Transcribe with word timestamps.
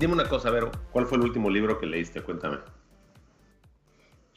Dime 0.00 0.14
una 0.14 0.26
cosa, 0.26 0.48
Vero, 0.48 0.70
¿cuál 0.92 1.04
fue 1.04 1.18
el 1.18 1.24
último 1.24 1.50
libro 1.50 1.78
que 1.78 1.84
leíste? 1.84 2.22
Cuéntame. 2.22 2.56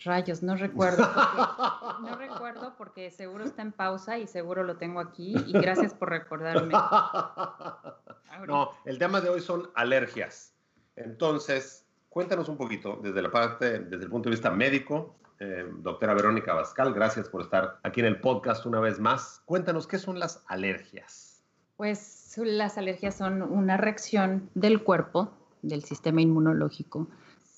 Rayos, 0.03 0.43
no 0.43 0.57
recuerdo. 0.57 1.07
no 2.01 2.17
recuerdo 2.17 2.75
porque 2.77 3.09
seguro 3.11 3.45
está 3.45 3.61
en 3.61 3.71
pausa 3.71 4.17
y 4.17 4.27
seguro 4.27 4.65
lo 4.65 4.75
tengo 4.75 4.99
aquí. 4.99 5.33
Y 5.47 5.53
gracias 5.53 5.93
por 5.93 6.09
recordarme. 6.09 6.73
no, 8.45 8.71
el 8.83 8.99
tema 8.99 9.21
de 9.21 9.29
hoy 9.29 9.39
son 9.39 9.69
alergias. 9.73 10.53
Entonces, 10.97 11.87
cuéntanos 12.09 12.49
un 12.49 12.57
poquito 12.57 12.99
desde 13.01 13.21
la 13.21 13.31
parte, 13.31 13.79
desde 13.79 14.03
el 14.03 14.09
punto 14.09 14.27
de 14.27 14.35
vista 14.35 14.51
médico. 14.51 15.15
Eh, 15.39 15.65
doctora 15.77 16.13
Verónica 16.13 16.53
Bascal, 16.53 16.93
gracias 16.93 17.29
por 17.29 17.39
estar 17.39 17.79
aquí 17.83 18.01
en 18.01 18.07
el 18.07 18.19
podcast 18.19 18.65
una 18.65 18.81
vez 18.81 18.99
más. 18.99 19.41
Cuéntanos 19.45 19.87
qué 19.87 19.97
son 19.97 20.19
las 20.19 20.43
alergias. 20.47 21.41
Pues 21.77 22.37
las 22.37 22.77
alergias 22.77 23.15
son 23.15 23.41
una 23.41 23.77
reacción 23.77 24.49
del 24.55 24.83
cuerpo 24.83 25.31
del 25.63 25.83
sistema 25.83 26.21
inmunológico 26.21 27.07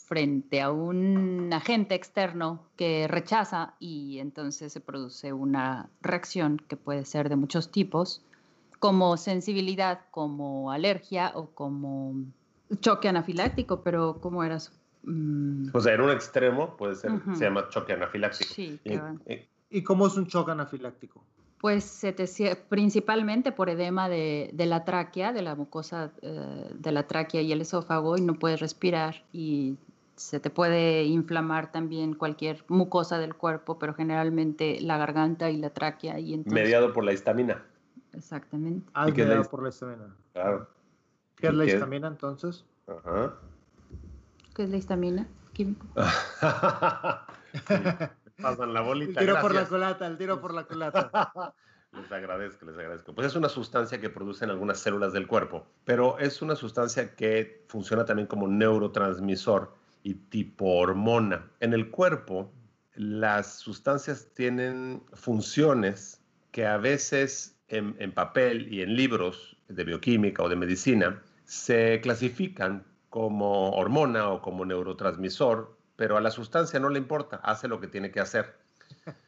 frente 0.06 0.62
a 0.62 0.72
un 0.72 1.52
agente 1.52 1.96
externo 1.96 2.64
que 2.78 3.08
rechaza 3.08 3.74
y 3.80 4.20
entonces 4.20 4.72
se 4.72 4.80
produce 4.80 5.34
una 5.34 5.90
reacción 6.02 6.62
que 6.70 6.78
puede 6.78 7.06
ser 7.06 7.28
de 7.28 7.36
muchos 7.36 7.72
tipos, 7.72 8.24
como 8.80 9.18
sensibilidad, 9.18 10.02
como 10.12 10.72
alergia 10.72 11.32
o 11.34 11.48
como 11.48 12.16
choque 12.82 13.10
anafiláctico, 13.10 13.82
pero 13.82 14.20
¿cómo 14.22 14.44
era 14.44 14.58
eso? 14.58 14.72
Mm. 15.04 15.70
O 15.74 15.82
sea, 15.82 15.96
en 15.96 16.02
un 16.02 16.12
extremo 16.12 16.78
puede 16.78 16.96
ser, 16.96 17.12
se 17.34 17.46
llama 17.46 17.68
choque 17.70 17.94
anafiláctico. 17.94 18.54
Sí, 18.54 18.80
¿Y 19.70 19.84
cómo 19.84 20.08
es 20.08 20.16
un 20.16 20.28
choque 20.28 20.52
anafiláctico? 20.52 21.24
Pues 21.60 21.84
se 21.84 22.14
te, 22.14 22.28
principalmente 22.70 23.52
por 23.52 23.70
edema 23.70 24.10
de, 24.10 24.52
la 24.56 24.86
tráquea, 24.86 25.34
de 25.34 25.42
la 25.42 25.56
mucosa 25.56 26.12
eh, 26.22 26.70
de 26.74 26.92
la 26.92 27.08
tráquea 27.08 27.42
y 27.42 27.52
el 27.52 27.62
esófago 27.62 28.18
y 28.18 28.22
no 28.22 28.36
puedes 28.36 28.60
respirar 28.60 29.24
y 29.32 29.78
se 30.16 30.40
te 30.40 30.50
puede 30.50 31.04
inflamar 31.04 31.72
también 31.72 32.14
cualquier 32.14 32.64
mucosa 32.68 33.20
del 33.20 33.36
cuerpo, 33.36 33.78
pero 33.80 33.94
generalmente 33.94 34.80
la 34.82 34.98
garganta 34.98 35.50
y 35.50 35.58
la 35.58 35.72
tráquea. 35.72 36.20
Y 36.20 36.44
mediado 36.46 36.94
por 36.94 37.04
la 37.04 37.14
histamina. 37.14 37.64
Exactamente. 38.14 38.90
Ah, 38.94 39.08
mediado 39.08 39.44
por 39.46 39.64
la 39.64 39.70
histamina. 39.70 40.16
Claro. 40.34 40.70
¿Qué 41.36 41.48
es 41.48 41.54
la 41.54 41.66
histamina 41.66 42.08
entonces? 42.08 42.66
Ajá. 42.88 43.34
¿Qué 44.56 44.64
es 44.64 44.70
la 44.70 44.78
histamina? 44.78 45.28
Químico. 45.54 45.86
pasan 48.42 48.74
la 48.74 48.82
bolita. 48.82 49.20
El 49.20 49.28
tiro 49.28 49.42
por 49.42 49.54
la 49.54 49.66
culata, 49.66 50.08
el 50.08 50.18
tiro 50.18 50.42
por 50.42 50.54
la 50.54 50.64
culata. 50.66 51.12
les 51.94 52.12
agradezco, 52.12 52.66
les 52.66 52.78
agradezco. 52.78 53.14
Pues 53.14 53.28
es 53.28 53.36
una 53.36 53.50
sustancia 53.50 54.00
que 54.00 54.10
producen 54.10 54.50
algunas 54.50 54.80
células 54.80 55.14
del 55.14 55.28
cuerpo, 55.28 55.66
pero 55.86 56.18
es 56.20 56.42
una 56.42 56.56
sustancia 56.56 57.16
que 57.16 57.66
funciona 57.68 58.06
también 58.06 58.28
como 58.28 58.48
neurotransmisor 58.48 59.74
y 60.04 60.16
tipo 60.16 60.66
hormona. 60.76 61.50
En 61.60 61.74
el 61.74 61.90
cuerpo, 61.90 62.52
las 62.94 63.56
sustancias 63.60 64.30
tienen 64.34 65.04
funciones 65.14 66.22
que 66.52 66.66
a 66.66 66.78
veces 66.78 67.58
en, 67.68 67.96
en 68.00 68.12
papel 68.12 68.72
y 68.72 68.82
en 68.82 68.96
libros 68.96 69.58
de 69.68 69.84
bioquímica 69.84 70.44
o 70.44 70.50
de 70.50 70.56
medicina 70.56 71.22
se 71.44 72.00
clasifican 72.02 72.86
como 73.10 73.72
hormona 73.72 74.30
o 74.30 74.42
como 74.42 74.66
neurotransmisor 74.66 75.75
pero 75.96 76.18
a 76.18 76.22
la 76.22 76.32
sustancia 76.32 76.80
no 76.80 76.90
le 76.90 77.00
importa, 77.00 77.38
hace 77.38 77.68
lo 77.68 77.80
que 77.80 77.88
tiene 77.88 78.12
que 78.12 78.20
hacer. 78.20 78.58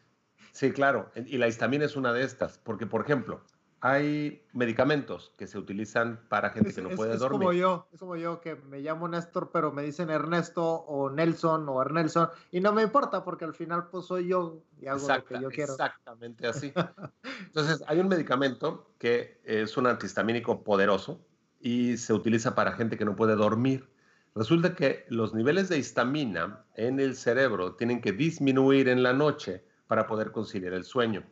Sí, 0.53 0.71
claro, 0.71 1.11
y 1.13 1.37
la 1.37 1.47
histamina 1.47 1.85
es 1.85 1.95
una 1.95 2.13
de 2.13 2.23
estas, 2.23 2.57
porque 2.57 2.87
por 2.87 3.01
ejemplo, 3.01 3.43
hay 3.79 4.43
medicamentos 4.53 5.33
que 5.37 5.45
se 5.45 5.57
utilizan 5.57 6.19
para 6.29 6.49
gente 6.49 6.73
que 6.73 6.81
no 6.81 6.89
puede 6.89 7.13
es 7.13 7.19
dormir. 7.19 7.39
Como 7.39 7.53
yo, 7.53 7.87
es 7.93 7.99
como 7.99 8.15
yo 8.15 8.41
que 8.41 8.55
me 8.55 8.79
llamo 8.79 9.07
Néstor, 9.07 9.51
pero 9.51 9.71
me 9.71 9.83
dicen 9.83 10.09
Ernesto 10.09 10.65
o 10.65 11.11
Nelson 11.11 11.69
o 11.69 11.81
Ernelson 11.81 12.29
y 12.51 12.59
no 12.59 12.73
me 12.73 12.81
importa 12.81 13.23
porque 13.23 13.45
al 13.45 13.53
final 13.53 13.87
pues 13.91 14.05
soy 14.05 14.27
yo 14.29 14.63
y 14.81 14.87
hago 14.87 15.07
lo 15.07 15.25
que 15.25 15.39
yo 15.39 15.49
quiero. 15.49 15.73
Exactamente 15.73 16.47
así. 16.47 16.73
Entonces, 17.45 17.83
hay 17.87 17.99
un 17.99 18.07
medicamento 18.07 18.91
que 18.97 19.39
es 19.43 19.77
un 19.77 19.85
antihistamínico 19.85 20.63
poderoso 20.63 21.21
y 21.59 21.97
se 21.97 22.13
utiliza 22.13 22.55
para 22.55 22.71
gente 22.71 22.97
que 22.97 23.05
no 23.05 23.15
puede 23.15 23.35
dormir. 23.35 23.87
Resulta 24.37 24.75
que 24.75 25.03
los 25.09 25.33
niveles 25.33 25.67
de 25.67 25.79
histamina 25.79 26.63
en 26.75 26.99
el 26.99 27.15
cerebro 27.15 27.73
tienen 27.73 28.01
que 28.01 28.11
disminuir 28.11 28.87
en 28.87 29.01
la 29.01 29.11
noche 29.11 29.63
para 29.87 30.05
poder 30.05 30.31
conciliar 30.31 30.73
el 30.73 30.83
sueño. 30.83 31.23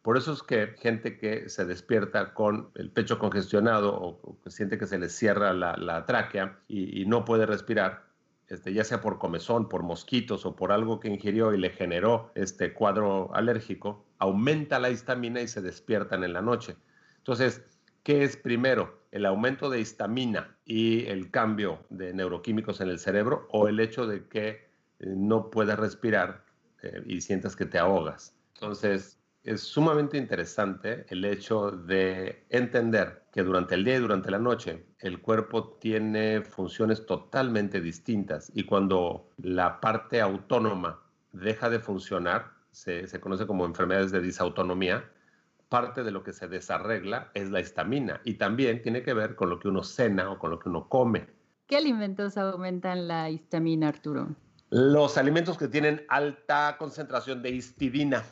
Por 0.00 0.16
eso 0.16 0.32
es 0.32 0.42
que 0.42 0.68
gente 0.78 1.18
que 1.18 1.50
se 1.50 1.66
despierta 1.66 2.32
con 2.32 2.70
el 2.76 2.90
pecho 2.90 3.18
congestionado 3.18 3.94
o, 3.94 4.40
que 4.42 4.50
siente 4.50 4.78
que 4.78 4.86
se 4.86 4.98
le 4.98 5.10
cierra 5.10 5.52
la, 5.52 6.06
tráquea 6.06 6.58
y, 6.66 7.04
no 7.04 7.26
puede 7.26 7.44
respirar, 7.44 8.06
este, 8.48 8.72
ya 8.72 8.84
sea 8.84 9.02
por 9.02 9.18
comezón, 9.18 9.68
por 9.68 9.82
mosquitos 9.82 10.46
o 10.46 10.56
por 10.56 10.72
algo 10.72 10.98
que 10.98 11.08
ingirió 11.08 11.52
y 11.52 11.58
le 11.58 11.68
generó 11.68 12.32
este 12.34 12.72
cuadro 12.72 13.34
alérgico, 13.34 14.06
aumenta 14.18 14.78
la 14.78 14.88
histamina 14.88 15.42
y 15.42 15.48
se 15.48 15.60
despiertan 15.60 16.24
en 16.24 16.32
la 16.32 16.40
noche. 16.40 16.76
Entonces, 17.18 17.66
¿qué 18.06 18.22
es 18.22 18.36
primero? 18.36 19.04
el 19.10 19.26
aumento 19.26 19.68
de 19.68 19.80
histamina 19.80 20.56
y 20.64 21.06
el 21.06 21.32
cambio 21.32 21.80
de 21.90 22.14
neuroquímicos 22.14 22.80
en 22.80 22.88
el 22.90 23.00
cerebro 23.00 23.48
o 23.50 23.66
el 23.66 23.80
hecho 23.80 24.06
de 24.06 24.28
que 24.28 24.48
eh, 24.48 24.62
no 25.00 25.50
puedas 25.50 25.76
respirar 25.76 26.44
eh, 26.82 27.02
y 27.04 27.20
sientas 27.20 27.56
que 27.56 27.66
te 27.66 27.78
ahogas. 27.78 28.36
Entonces, 28.54 29.18
es 29.42 29.62
sumamente 29.62 30.18
interesante 30.18 31.04
el 31.08 31.24
hecho 31.24 31.72
de 31.72 32.46
entender 32.50 33.24
que 33.32 33.42
durante 33.42 33.74
el 33.74 33.84
día 33.84 33.96
y 33.96 34.00
durante 34.00 34.30
la 34.30 34.38
noche 34.38 34.86
el 35.00 35.20
cuerpo 35.20 35.78
tiene 35.80 36.42
funciones 36.42 37.06
totalmente 37.06 37.80
distintas 37.80 38.52
y 38.54 38.64
cuando 38.64 39.30
la 39.38 39.80
parte 39.80 40.20
autónoma 40.20 41.02
deja 41.32 41.70
de 41.70 41.80
funcionar, 41.80 42.52
se, 42.70 43.08
se 43.08 43.18
conoce 43.18 43.48
como 43.48 43.64
enfermedades 43.64 44.12
de 44.12 44.20
disautonomía, 44.20 45.10
parte 45.68 46.04
de 46.04 46.10
lo 46.10 46.22
que 46.22 46.32
se 46.32 46.48
desarregla 46.48 47.30
es 47.34 47.50
la 47.50 47.60
histamina 47.60 48.20
y 48.24 48.34
también 48.34 48.82
tiene 48.82 49.02
que 49.02 49.14
ver 49.14 49.34
con 49.34 49.50
lo 49.50 49.58
que 49.58 49.68
uno 49.68 49.82
cena 49.82 50.30
o 50.30 50.38
con 50.38 50.50
lo 50.50 50.58
que 50.58 50.68
uno 50.68 50.88
come. 50.88 51.26
¿Qué 51.66 51.76
alimentos 51.76 52.36
aumentan 52.36 53.08
la 53.08 53.28
histamina, 53.28 53.88
Arturo? 53.88 54.28
Los 54.70 55.18
alimentos 55.18 55.58
que 55.58 55.68
tienen 55.68 56.04
alta 56.08 56.76
concentración 56.78 57.42
de 57.42 57.50
histidina, 57.50 58.24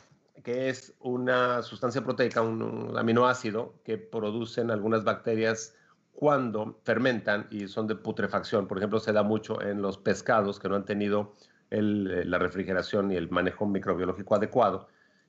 que 0.43 0.69
es 0.69 0.95
una 0.99 1.61
sustancia 1.61 2.03
proteica, 2.03 2.41
un, 2.41 2.93
aminoácido 2.97 3.75
que 3.83 3.97
producen 3.97 4.71
algunas 4.71 5.03
bacterias 5.03 5.75
cuando 6.13 6.79
fermentan 6.83 7.47
y 7.51 7.67
son 7.67 7.87
de 7.87 7.95
putrefacción. 7.95 8.67
Por 8.67 8.77
ejemplo, 8.77 8.99
se 8.99 9.11
da 9.11 9.23
mucho 9.23 9.61
en 9.61 9.81
los 9.81 9.97
pescados 9.97 10.59
que 10.59 10.69
no 10.69 10.75
han 10.75 10.85
tenido 10.85 11.33
la 11.69 12.37
refrigeración 12.37 13.11
y 13.11 13.15
el 13.15 13.29
manejo 13.29 13.65
microbiológico 13.65 14.35
adecuado 14.35 14.87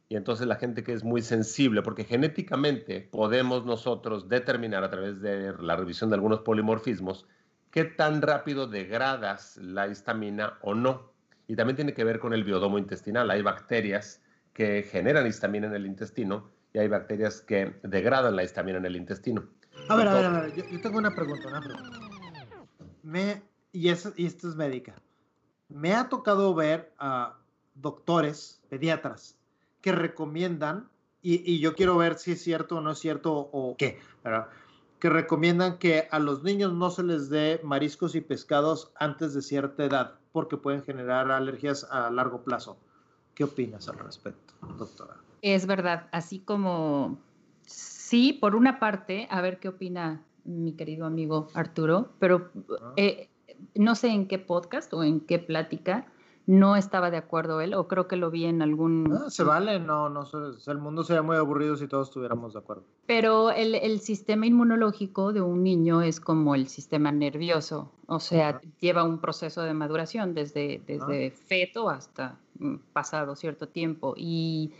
y 0.08 0.16
entonces 0.16 0.46
la 0.46 0.56
gente 0.56 0.84
que 0.84 0.92
es 0.92 1.02
muy 1.02 1.22
sensible, 1.22 1.82
porque 1.82 2.04
genéticamente 2.04 3.00
podemos 3.00 3.64
nosotros 3.64 4.28
determinar 4.28 4.84
a 4.84 4.90
través 4.90 5.20
de 5.20 5.52
la 5.58 5.76
revisión 5.76 6.10
de 6.10 6.14
algunos 6.14 6.40
polimorfismos 6.40 7.26
qué 7.70 7.84
tan 7.84 8.22
rápido 8.22 8.66
degradas 8.66 9.56
la 9.58 9.88
histamina 9.88 10.58
o 10.62 10.74
no. 10.74 11.12
Y 11.48 11.56
también 11.56 11.76
tiene 11.76 11.92
que 11.92 12.04
ver 12.04 12.18
con 12.18 12.32
el 12.32 12.44
biodomo 12.44 12.78
intestinal. 12.78 13.30
Hay 13.30 13.42
bacterias 13.42 14.22
que 14.52 14.82
generan 14.82 15.26
histamina 15.26 15.66
en 15.66 15.74
el 15.74 15.86
intestino 15.86 16.50
y 16.72 16.78
hay 16.78 16.88
bacterias 16.88 17.42
que 17.42 17.78
degradan 17.82 18.36
la 18.36 18.44
histamina 18.44 18.78
en 18.78 18.86
el 18.86 18.96
intestino. 18.96 19.44
A 19.88 19.96
ver, 19.96 20.08
a 20.08 20.14
ver, 20.14 20.24
a 20.24 20.40
ver, 20.40 20.54
yo, 20.54 20.80
tengo 20.80 20.98
una 20.98 21.14
pregunta, 21.14 21.48
una 21.48 21.60
pregunta. 21.60 21.98
Me, 23.02 23.42
y, 23.72 23.88
eso, 23.88 24.12
y 24.16 24.26
esto 24.26 24.48
es 24.48 24.56
médica. 24.56 24.94
Me 25.68 25.94
ha 25.94 26.08
tocado 26.08 26.54
ver 26.54 26.92
a 26.98 27.38
doctores, 27.74 28.62
pediatras, 28.70 29.35
que 29.86 29.92
recomiendan, 29.92 30.88
y, 31.22 31.60
yo 31.60 31.76
quiero 31.76 31.96
ver 31.96 32.18
si 32.18 32.32
es 32.32 32.42
cierto 32.42 32.78
o 32.78 32.80
no 32.80 32.90
es 32.90 32.98
cierto 32.98 33.32
o 33.52 33.76
qué, 33.78 34.00
que 34.98 35.08
recomiendan 35.08 35.78
que 35.78 36.08
a 36.10 36.18
los 36.18 36.42
niños 36.42 36.72
no 36.72 36.90
se 36.90 37.04
les 37.04 37.30
dé 37.30 37.60
mariscos 37.62 38.16
y 38.16 38.20
pescados 38.20 38.90
antes 38.96 39.32
de 39.32 39.42
cierta 39.42 39.84
edad 39.84 40.14
porque 40.32 40.56
pueden 40.56 40.82
generar 40.82 41.30
alergias 41.30 41.86
a 41.88 42.10
largo 42.10 42.42
plazo. 42.42 42.78
¿Qué 43.36 43.44
opinas 43.44 43.88
al 43.88 44.00
respecto, 44.00 44.54
doctora? 44.76 45.18
Es 45.40 45.68
verdad, 45.68 46.08
así 46.10 46.40
como 46.40 47.20
sí, 47.64 48.32
por 48.32 48.56
una 48.56 48.80
parte, 48.80 49.28
a 49.30 49.40
ver 49.40 49.60
qué 49.60 49.68
opina 49.68 50.24
mi 50.42 50.72
querido 50.72 51.06
amigo 51.06 51.46
Arturo, 51.54 52.08
pero 52.18 52.50
ah. 52.82 52.92
eh, 52.96 53.28
no 53.76 53.94
sé 53.94 54.08
en 54.08 54.26
qué 54.26 54.40
podcast 54.40 54.92
o 54.92 55.04
en 55.04 55.20
qué 55.20 55.38
plática 55.38 56.08
no 56.46 56.76
estaba 56.76 57.10
de 57.10 57.16
acuerdo 57.16 57.60
él, 57.60 57.74
o 57.74 57.88
creo 57.88 58.06
que 58.06 58.14
lo 58.14 58.30
vi 58.30 58.44
en 58.44 58.62
algún... 58.62 59.12
Ah, 59.12 59.30
se 59.30 59.42
vale, 59.42 59.80
no, 59.80 60.08
no, 60.08 60.24
el 60.66 60.78
mundo 60.78 61.02
sería 61.02 61.22
muy 61.22 61.36
aburrido 61.36 61.76
si 61.76 61.88
todos 61.88 62.08
estuviéramos 62.08 62.52
de 62.52 62.60
acuerdo. 62.60 62.84
Pero 63.06 63.50
el, 63.50 63.74
el 63.74 64.00
sistema 64.00 64.46
inmunológico 64.46 65.32
de 65.32 65.40
un 65.40 65.64
niño 65.64 66.02
es 66.02 66.20
como 66.20 66.54
el 66.54 66.68
sistema 66.68 67.10
nervioso, 67.10 67.90
o 68.06 68.20
sea, 68.20 68.60
lleva 68.78 69.02
un 69.02 69.18
proceso 69.18 69.62
de 69.62 69.74
maduración 69.74 70.34
desde, 70.34 70.80
desde 70.86 71.32
feto 71.32 71.90
hasta 71.90 72.38
mm, 72.60 72.76
pasado 72.92 73.34
cierto 73.34 73.66
tiempo, 73.66 74.14
y 74.16 74.72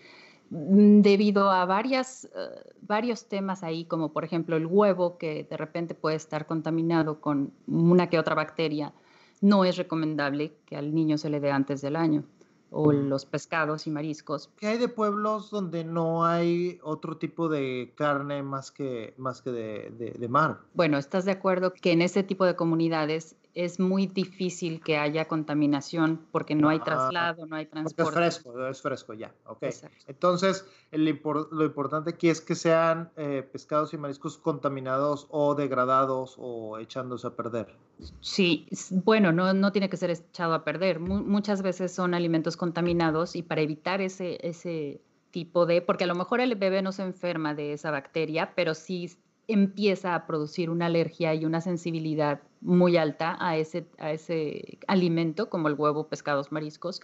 mm, 0.50 1.00
debido 1.00 1.50
a 1.50 1.64
varias, 1.64 2.26
eh, 2.26 2.72
varios 2.82 3.26
temas 3.26 3.64
ahí, 3.64 3.86
como 3.86 4.12
por 4.12 4.22
ejemplo 4.22 4.54
el 4.54 4.66
huevo, 4.66 5.18
que 5.18 5.44
de 5.50 5.56
repente 5.56 5.96
puede 5.96 6.14
estar 6.14 6.46
contaminado 6.46 7.20
con 7.20 7.50
una 7.66 8.08
que 8.08 8.20
otra 8.20 8.36
bacteria, 8.36 8.92
no 9.40 9.64
es 9.64 9.76
recomendable 9.76 10.56
que 10.66 10.76
al 10.76 10.94
niño 10.94 11.18
se 11.18 11.30
le 11.30 11.40
dé 11.40 11.50
antes 11.50 11.80
del 11.80 11.96
año 11.96 12.24
o 12.70 12.92
los 12.92 13.24
pescados 13.24 13.86
y 13.86 13.90
mariscos. 13.90 14.50
¿Qué 14.58 14.66
hay 14.66 14.78
de 14.78 14.88
pueblos 14.88 15.50
donde 15.50 15.84
no 15.84 16.24
hay 16.24 16.78
otro 16.82 17.16
tipo 17.16 17.48
de 17.48 17.92
carne 17.96 18.42
más 18.42 18.70
que, 18.70 19.14
más 19.16 19.40
que 19.40 19.50
de, 19.50 20.14
de, 20.18 20.28
mar? 20.28 20.60
Bueno, 20.74 20.98
¿estás 20.98 21.24
de 21.24 21.32
acuerdo 21.32 21.72
que 21.72 21.92
en 21.92 22.02
ese 22.02 22.22
tipo 22.22 22.44
de 22.44 22.56
comunidades 22.56 23.36
es 23.56 23.80
muy 23.80 24.06
difícil 24.06 24.82
que 24.82 24.98
haya 24.98 25.26
contaminación 25.26 26.20
porque 26.30 26.54
no 26.54 26.68
hay 26.68 26.78
ah, 26.82 26.84
traslado, 26.84 27.46
no 27.46 27.56
hay 27.56 27.64
transporte. 27.64 28.10
es 28.10 28.14
fresco, 28.14 28.66
es 28.66 28.82
fresco 28.82 29.14
ya, 29.14 29.32
ok. 29.46 29.64
Entonces, 30.06 30.66
lo 30.92 31.64
importante 31.64 32.10
aquí 32.10 32.28
es 32.28 32.42
que 32.42 32.54
sean 32.54 33.10
eh, 33.16 33.48
pescados 33.50 33.94
y 33.94 33.96
mariscos 33.96 34.36
contaminados 34.36 35.26
o 35.30 35.54
degradados 35.54 36.34
o 36.38 36.78
echándose 36.78 37.26
a 37.28 37.30
perder. 37.30 37.74
Sí, 38.20 38.68
bueno, 38.90 39.32
no, 39.32 39.54
no 39.54 39.72
tiene 39.72 39.88
que 39.88 39.96
ser 39.96 40.10
echado 40.10 40.52
a 40.52 40.62
perder. 40.62 41.00
muchas 41.00 41.62
veces 41.62 41.94
son 41.94 42.12
alimentos 42.12 42.58
contaminados 42.58 43.36
y 43.36 43.42
para 43.42 43.62
evitar 43.62 44.02
ese, 44.02 44.38
ese 44.46 45.00
tipo 45.30 45.64
de, 45.64 45.80
porque 45.80 46.04
a 46.04 46.08
lo 46.08 46.14
mejor 46.14 46.40
el 46.40 46.54
bebé 46.56 46.82
no 46.82 46.92
se 46.92 47.04
enferma 47.04 47.54
de 47.54 47.72
esa 47.72 47.90
bacteria, 47.90 48.52
pero 48.54 48.74
sí 48.74 49.16
empieza 49.48 50.14
a 50.14 50.26
producir 50.26 50.70
una 50.70 50.86
alergia 50.86 51.34
y 51.34 51.44
una 51.44 51.60
sensibilidad 51.60 52.40
muy 52.60 52.96
alta 52.96 53.36
a 53.40 53.56
ese, 53.56 53.86
a 53.98 54.10
ese 54.10 54.78
alimento, 54.88 55.48
como 55.48 55.68
el 55.68 55.74
huevo, 55.74 56.08
pescados, 56.08 56.52
mariscos, 56.52 57.00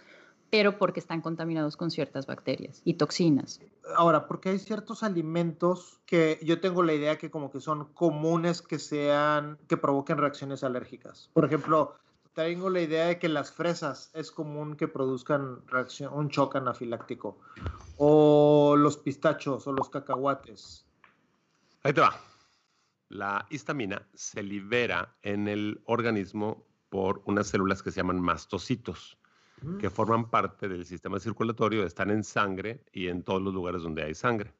pero 0.49 0.77
porque 0.77 0.99
están 0.99 1.21
contaminados 1.21 1.77
con 1.77 1.89
ciertas 1.89 2.27
bacterias 2.27 2.81
y 2.85 2.95
toxinas. 2.95 3.59
Ahora, 3.95 4.27
porque 4.27 4.49
hay 4.49 4.59
ciertos 4.59 5.01
alimentos 5.01 5.99
que 6.05 6.39
yo 6.43 6.61
tengo 6.61 6.83
la 6.83 6.93
idea 6.93 7.17
que 7.17 7.31
como 7.31 7.49
que 7.49 7.59
son 7.59 7.85
comunes 7.93 8.61
que 8.61 8.77
sean, 8.77 9.57
que 9.67 9.77
provoquen 9.77 10.17
reacciones 10.17 10.63
alérgicas. 10.63 11.31
Por 11.33 11.45
ejemplo, 11.45 11.95
tengo 12.33 12.69
la 12.69 12.81
idea 12.81 13.07
de 13.07 13.19
que 13.19 13.29
las 13.29 13.51
fresas 13.51 14.11
es 14.13 14.31
común 14.31 14.75
que 14.75 14.87
produzcan 14.87 15.65
reacción, 15.67 16.13
un 16.13 16.29
choque 16.29 16.57
anafiláctico. 16.59 17.39
O 17.97 18.75
los 18.77 18.97
pistachos 18.97 19.65
o 19.65 19.71
los 19.71 19.89
cacahuates. 19.89 20.85
Ahí 21.83 21.93
te 21.93 22.01
va. 22.01 22.13
La 23.13 23.45
histamina 23.51 24.07
se 24.15 24.41
libera 24.41 25.15
en 25.21 25.47
el 25.47 25.83
organismo 25.85 26.65
por 26.89 27.21
unas 27.25 27.45
células 27.45 27.83
que 27.83 27.91
se 27.91 27.97
llaman 27.97 28.19
mastocitos, 28.19 29.19
que 29.79 29.91
forman 29.91 30.31
parte 30.31 30.67
del 30.67 30.83
sistema 30.83 31.19
circulatorio, 31.19 31.85
están 31.85 32.09
en 32.09 32.23
sangre 32.23 32.83
y 32.91 33.09
en 33.09 33.21
todos 33.21 33.39
los 33.39 33.53
lugares 33.53 33.83
donde 33.83 34.01
hay 34.01 34.15
sangre. 34.15 34.55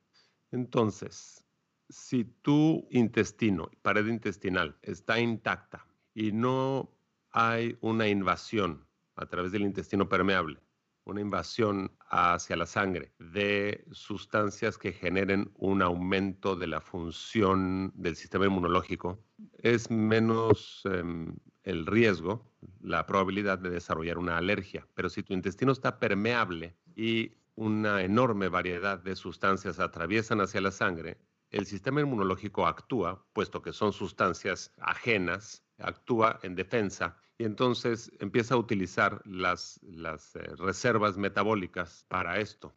Entonces, 0.52 1.44
si 1.90 2.26
tu 2.26 2.88
intestino, 2.92 3.72
pared 3.82 4.06
intestinal, 4.06 4.78
está 4.84 5.20
intacta 5.20 5.88
y 6.14 6.32
no 6.32 6.92
hay 7.32 7.76
una 7.82 8.08
invasión 8.08 8.86
a 9.16 9.26
través 9.26 9.52
del 9.52 9.64
intestino 9.64 10.08
permeable, 10.08 10.60
una 11.06 11.22
invasión 11.22 11.92
hacia 12.16 12.56
la 12.56 12.68
sangre 12.68 13.12
de 13.18 13.86
sustancias 13.92 14.78
que 14.78 14.94
generen 14.94 15.52
un 15.56 15.82
aumento 15.82 16.56
de 16.56 16.68
la 16.68 16.80
función 16.80 17.92
del 17.96 18.16
sistema 18.16 18.46
inmunológico, 18.46 19.20
es 19.58 19.90
menos 19.90 20.84
em, 20.86 21.36
el 21.64 21.88
riesgo, 21.88 22.46
la 22.82 23.08
probabilidad 23.08 23.58
de 23.58 23.72
desarrollar 23.72 24.20
una 24.20 24.38
alergia. 24.38 24.88
Pero 24.94 25.10
si 25.10 25.24
tu 25.24 25.34
intestino 25.34 25.72
está 25.72 25.98
permeable 25.98 26.76
y 26.96 27.32
una 27.56 28.04
enorme 28.04 28.48
variedad 28.48 29.00
de 29.00 29.16
sustancias 29.16 29.80
atraviesan 29.80 30.40
hacia 30.40 30.62
la 30.62 30.72
sangre, 30.72 31.18
el 31.50 31.66
sistema 31.66 32.02
inmunológico 32.02 32.68
actúa, 32.68 33.26
puesto 33.34 33.64
que 33.64 33.74
son 33.74 33.92
sustancias 33.92 34.72
ajenas, 34.78 35.64
actúa 35.80 36.40
en 36.44 36.54
defensa 36.54 37.18
y 37.38 37.46
entonces 37.46 38.12
empieza 38.20 38.56
a 38.56 38.58
utilizar 38.58 39.22
las, 39.26 39.80
las 39.84 40.36
eh, 40.36 40.40
reservas 40.58 41.18
metabólicas 41.18 42.06
para 42.08 42.40
esto. 42.40 42.74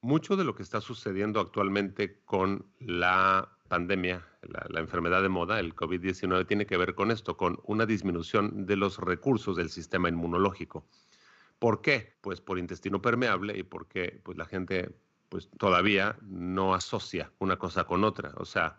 Mucho 0.00 0.36
de 0.36 0.44
lo 0.44 0.54
que 0.54 0.62
está 0.62 0.80
sucediendo 0.80 1.40
actualmente 1.40 2.20
con 2.24 2.66
la 2.78 3.58
pandemia, 3.68 4.24
la, 4.42 4.64
la 4.68 4.80
enfermedad 4.80 5.22
de 5.22 5.28
moda, 5.28 5.58
el 5.58 5.74
COVID-19, 5.74 6.46
tiene 6.46 6.66
que 6.66 6.76
ver 6.76 6.94
con 6.94 7.10
esto, 7.10 7.36
con 7.36 7.58
una 7.64 7.86
disminución 7.86 8.66
de 8.66 8.76
los 8.76 8.98
recursos 8.98 9.56
del 9.56 9.70
sistema 9.70 10.08
inmunológico. 10.08 10.86
¿Por 11.58 11.80
qué? 11.80 12.16
Pues 12.20 12.40
por 12.40 12.58
intestino 12.58 13.02
permeable 13.02 13.58
y 13.58 13.62
porque 13.64 14.20
pues, 14.22 14.38
la 14.38 14.44
gente 14.44 14.94
pues, 15.28 15.50
todavía 15.58 16.16
no 16.22 16.74
asocia 16.74 17.32
una 17.38 17.56
cosa 17.56 17.84
con 17.84 18.04
otra. 18.04 18.32
O 18.36 18.44
sea, 18.44 18.78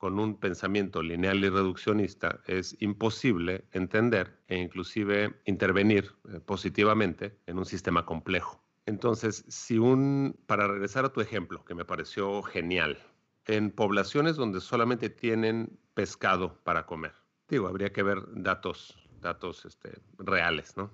con 0.00 0.18
un 0.18 0.34
pensamiento 0.40 1.02
lineal 1.02 1.44
y 1.44 1.50
reduccionista 1.50 2.40
es 2.46 2.74
imposible 2.80 3.66
entender 3.72 4.34
e 4.48 4.56
inclusive 4.56 5.34
intervenir 5.44 6.14
eh, 6.32 6.40
positivamente 6.40 7.36
en 7.46 7.58
un 7.58 7.66
sistema 7.66 8.06
complejo. 8.06 8.64
Entonces, 8.86 9.44
si 9.48 9.76
un, 9.76 10.40
para 10.46 10.66
regresar 10.66 11.04
a 11.04 11.12
tu 11.12 11.20
ejemplo, 11.20 11.66
que 11.66 11.74
me 11.74 11.84
pareció 11.84 12.42
genial, 12.42 12.96
en 13.44 13.70
poblaciones 13.70 14.36
donde 14.36 14.62
solamente 14.62 15.10
tienen 15.10 15.78
pescado 15.92 16.58
para 16.64 16.86
comer, 16.86 17.12
digo, 17.46 17.68
habría 17.68 17.92
que 17.92 18.02
ver 18.02 18.20
datos, 18.32 18.98
datos 19.20 19.66
este, 19.66 19.98
reales, 20.16 20.78
¿no? 20.78 20.90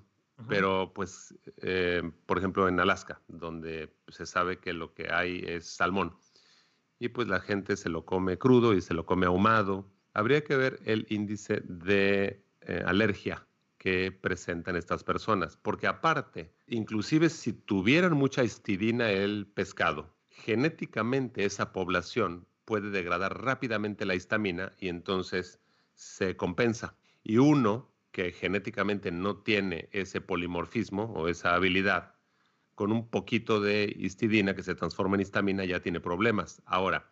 Pero, 0.48 0.92
pues, 0.92 1.32
eh, 1.62 2.02
por 2.26 2.38
ejemplo, 2.38 2.68
en 2.68 2.78
Alaska, 2.78 3.22
donde 3.28 3.96
se 4.08 4.26
sabe 4.26 4.58
que 4.58 4.74
lo 4.74 4.92
que 4.92 5.10
hay 5.10 5.42
es 5.46 5.64
salmón 5.66 6.14
y 6.98 7.08
pues 7.08 7.28
la 7.28 7.40
gente 7.40 7.76
se 7.76 7.88
lo 7.88 8.04
come 8.04 8.38
crudo 8.38 8.74
y 8.74 8.80
se 8.80 8.94
lo 8.94 9.06
come 9.06 9.26
ahumado. 9.26 9.90
Habría 10.12 10.44
que 10.44 10.56
ver 10.56 10.80
el 10.84 11.06
índice 11.10 11.62
de 11.64 12.42
eh, 12.62 12.82
alergia 12.86 13.46
que 13.78 14.10
presentan 14.10 14.76
estas 14.76 15.04
personas, 15.04 15.56
porque 15.56 15.86
aparte, 15.86 16.52
inclusive 16.66 17.28
si 17.28 17.52
tuvieran 17.52 18.14
mucha 18.14 18.42
histidina 18.42 19.10
el 19.10 19.46
pescado, 19.46 20.14
genéticamente 20.30 21.44
esa 21.44 21.72
población 21.72 22.46
puede 22.64 22.90
degradar 22.90 23.42
rápidamente 23.42 24.04
la 24.04 24.14
histamina 24.14 24.72
y 24.78 24.88
entonces 24.88 25.60
se 25.94 26.36
compensa. 26.36 26.96
Y 27.22 27.38
uno 27.38 27.92
que 28.10 28.32
genéticamente 28.32 29.12
no 29.12 29.36
tiene 29.36 29.88
ese 29.92 30.20
polimorfismo 30.20 31.04
o 31.14 31.28
esa 31.28 31.54
habilidad, 31.54 32.15
con 32.76 32.92
un 32.92 33.08
poquito 33.08 33.60
de 33.60 33.92
histidina 33.98 34.54
que 34.54 34.62
se 34.62 34.74
transforma 34.74 35.16
en 35.16 35.22
histamina 35.22 35.64
ya 35.64 35.80
tiene 35.80 35.98
problemas. 35.98 36.62
Ahora, 36.66 37.10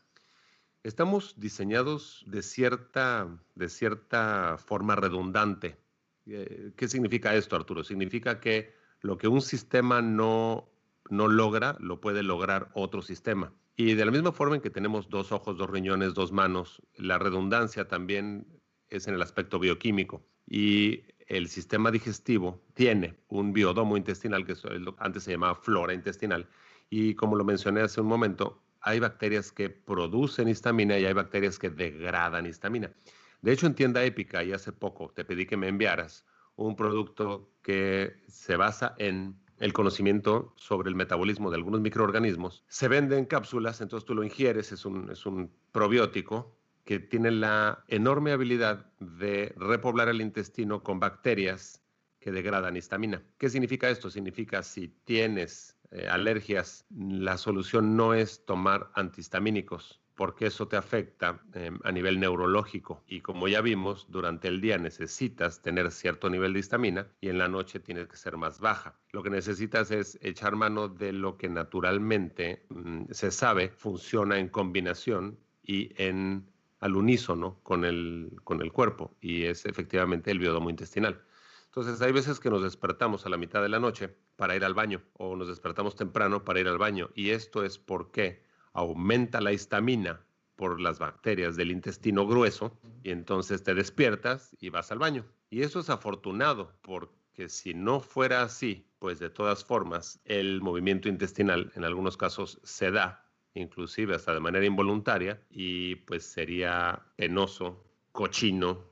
estamos 0.85 1.35
diseñados 1.41 2.23
de 2.27 2.43
cierta, 2.43 3.29
de 3.55 3.69
cierta 3.71 4.59
forma 4.59 4.95
redundante. 4.95 5.79
Eh, 6.27 6.73
¿Qué 6.77 6.87
significa 6.87 7.35
esto, 7.35 7.57
Arturo? 7.57 7.83
Significa 7.83 8.41
que 8.41 8.75
lo 9.01 9.17
que 9.17 9.27
un 9.27 9.41
sistema 9.41 10.03
no, 10.03 10.71
no 11.09 11.29
logra, 11.29 11.77
lo 11.81 11.99
puede 11.99 12.23
lograr 12.23 12.71
otro 12.75 13.01
sistema. 13.01 13.55
Y 13.75 13.95
de 13.95 14.05
la 14.05 14.11
misma 14.11 14.33
forma 14.33 14.57
en 14.57 14.63
que 14.63 14.71
tenemos 14.71 15.09
dos 15.09 15.33
ojos, 15.33 15.57
dos 15.57 15.71
riñones, 15.71 16.13
dos 16.13 16.31
manos, 16.31 16.83
la 16.97 17.19
redundancia 17.19 17.89
también 17.89 18.47
es 18.89 19.09
en 19.09 19.15
el 19.15 19.23
aspecto 19.23 19.59
bioquímico. 19.59 20.27
Y 20.47 21.05
el 21.27 21.49
sistema 21.49 21.91
digestivo 21.91 22.63
tiene 22.75 23.17
un 23.29 23.53
biodomo 23.53 23.97
intestinal, 23.97 24.45
que 24.45 24.55
antes 24.99 25.23
se 25.23 25.33
llamaba 25.33 25.55
flora 25.55 25.95
intestinal, 25.95 26.49
y 26.91 27.15
como 27.15 27.37
lo 27.37 27.45
mencioné 27.45 27.81
hace 27.81 28.01
un 28.01 28.07
momento, 28.07 28.63
hay 28.81 29.01
bacterias 29.01 29.51
que 29.51 29.71
producen 29.71 30.49
histamina 30.49 30.99
y 30.99 31.07
hay 31.07 31.13
bacterias 31.15 31.59
que 31.59 31.71
degradan 31.71 32.47
histamina. 32.47 32.93
De 33.41 33.53
hecho, 33.53 33.67
en 33.67 33.75
tienda 33.75 34.05
épica, 34.05 34.45
y 34.45 34.53
hace 34.53 34.73
poco 34.73 35.11
te 35.11 35.25
pedí 35.25 35.47
que 35.47 35.57
me 35.57 35.69
enviaras 35.69 36.25
un 36.57 36.77
producto 36.77 37.51
que 37.63 38.23
se 38.29 38.57
basa 38.57 38.95
en 38.99 39.37
el 39.59 39.73
conocimiento 39.73 40.53
sobre 40.57 40.89
el 40.89 40.95
metabolismo 40.95 41.51
de 41.51 41.57
algunos 41.57 41.81
microorganismos. 41.81 42.65
Se 42.69 42.89
vende 42.89 43.19
en 43.19 43.25
cápsulas, 43.25 43.81
entonces 43.81 44.07
tú 44.07 44.15
lo 44.15 44.25
ingieres, 44.25 44.73
es 44.73 44.85
un, 44.85 45.11
es 45.11 45.27
un 45.27 45.51
probiótico 45.73 46.57
que 46.85 46.99
tiene 46.99 47.31
la 47.31 47.85
enorme 47.89 48.33
habilidad 48.33 48.87
de 49.01 49.55
repoblar 49.57 50.09
el 50.09 50.21
intestino 50.21 50.83
con 50.83 51.01
bacterias 51.01 51.83
que 52.21 52.33
degradan 52.33 52.77
histamina. 52.77 53.23
¿Qué 53.39 53.49
significa 53.49 53.89
esto? 53.91 54.11
Significa 54.11 54.63
si 54.63 54.89
tienes 54.89 55.77
eh, 55.91 56.09
alergias, 56.09 56.87
la 56.91 57.39
solución 57.39 57.97
no 57.97 58.15
es 58.15 58.45
tomar 58.45 58.91
antihistamínicos, 58.95 60.01
porque 60.15 60.47
eso 60.47 60.69
te 60.69 60.77
afecta 60.77 61.43
em, 61.53 61.79
a 61.85 61.93
nivel 61.93 62.21
neurológico. 62.21 63.03
Y 63.07 63.21
como 63.21 63.49
ya 63.49 63.61
vimos, 63.61 64.07
durante 64.11 64.49
el 64.49 64.61
día 64.61 64.79
necesitas 64.79 65.61
tener 65.61 65.91
cierto 65.91 66.31
nivel 66.31 66.53
de 66.53 66.61
histamina 66.61 67.09
y 67.21 67.29
en 67.29 67.39
la 67.39 67.49
noche 67.49 67.81
tienes 67.81 68.09
que 68.09 68.17
ser 68.17 68.37
más 68.37 68.61
baja. 68.61 68.99
Lo 69.13 69.23
que 69.23 69.31
necesitas 69.31 69.91
es 69.91 70.19
echar 70.23 70.57
mano 70.57 70.89
de 70.89 71.13
lo 71.13 71.37
que 71.37 71.49
naturalmente 71.49 72.67
mm, 72.69 73.05
se 73.11 73.31
sabe 73.31 73.71
funciona 73.71 74.39
en 74.39 74.49
combinación 74.49 75.39
y 75.63 75.91
en 76.03 76.47
al 76.85 76.97
unísono 76.97 77.59
con 77.63 77.87
el, 77.87 78.39
con 78.45 78.61
el 78.61 78.71
cuerpo, 78.71 79.17
y 79.19 79.45
es 79.45 79.65
efectivamente 79.65 80.31
el 80.31 80.39
biodomo 80.39 80.69
intestinal. 80.69 81.25
Entonces, 81.65 82.03
hay 82.03 82.13
veces 82.13 82.39
que 82.39 82.51
nos 82.51 82.63
despertamos 82.63 83.25
a 83.25 83.31
la 83.31 83.39
mitad 83.39 83.63
de 83.63 83.71
la 83.71 83.81
noche 83.81 84.15
para 84.37 84.55
ir 84.55 84.67
al 84.67 84.75
baño 84.75 85.01
o 85.15 85.35
nos 85.35 85.49
despertamos 85.49 85.97
temprano 85.97 86.45
para 86.45 86.61
ir 86.61 86.69
al 86.69 86.77
baño, 86.77 87.09
y 87.15 87.31
esto 87.31 87.65
es 87.65 87.79
porque 87.79 88.45
aumenta 88.75 89.41
la 89.41 89.53
histamina 89.53 90.21
por 90.57 90.79
las 90.79 90.99
bacterias 90.99 91.57
del 91.57 91.71
intestino 91.71 92.27
grueso 92.27 92.79
y 93.03 93.13
entonces 93.13 93.63
te 93.63 93.75
despiertas 93.75 94.55
y 94.61 94.69
vas 94.69 94.93
al 94.93 94.99
baño. 94.99 95.25
Y 95.49 95.63
eso 95.63 95.81
es 95.81 95.89
afortunado 95.89 96.77
porque 96.83 97.49
si 97.49 97.73
no 97.73 98.01
fuera 98.01 98.43
así, 98.43 98.87
pues 98.99 99.19
de 99.21 99.31
todas 99.31 99.65
formas 99.65 100.21
el 100.27 100.61
movimiento 100.61 101.09
intestinal 101.09 101.73
en 101.77 101.85
algunos 101.85 102.19
casos 102.19 102.61
se 102.63 102.91
da, 102.91 103.24
inclusive 103.55 104.15
hasta 104.15 104.35
de 104.35 104.41
manera 104.41 104.67
involuntaria, 104.67 105.41
y 105.51 105.97
pues 105.97 106.25
sería 106.25 107.01
penoso, 107.17 107.83
cochino 108.13 108.85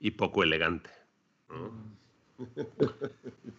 y 0.00 0.12
poco 0.12 0.42
elegante. 0.42 0.90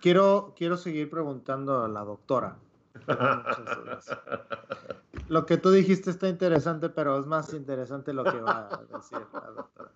Quiero, 0.00 0.54
quiero 0.56 0.76
seguir 0.76 1.10
preguntando 1.10 1.82
a 1.82 1.88
la 1.88 2.04
doctora. 2.04 2.56
Lo 5.28 5.44
que 5.46 5.56
tú 5.56 5.70
dijiste 5.70 6.10
está 6.10 6.28
interesante, 6.28 6.90
pero 6.90 7.18
es 7.18 7.26
más 7.26 7.52
interesante 7.54 8.12
lo 8.12 8.22
que 8.22 8.40
va 8.40 8.68
a 8.70 8.76
decir 8.96 9.18
la 9.32 9.50
doctora. 9.50 9.90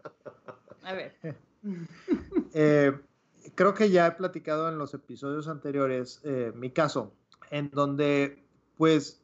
A 0.82 0.94
ver. 0.94 1.14
Eh, 2.52 2.98
creo 3.54 3.74
que 3.74 3.90
ya 3.90 4.06
he 4.06 4.12
platicado 4.12 4.70
en 4.70 4.78
los 4.78 4.94
episodios 4.94 5.46
anteriores 5.46 6.22
eh, 6.24 6.52
mi 6.54 6.70
caso, 6.70 7.12
en 7.50 7.70
donde 7.70 8.42
pues 8.76 9.19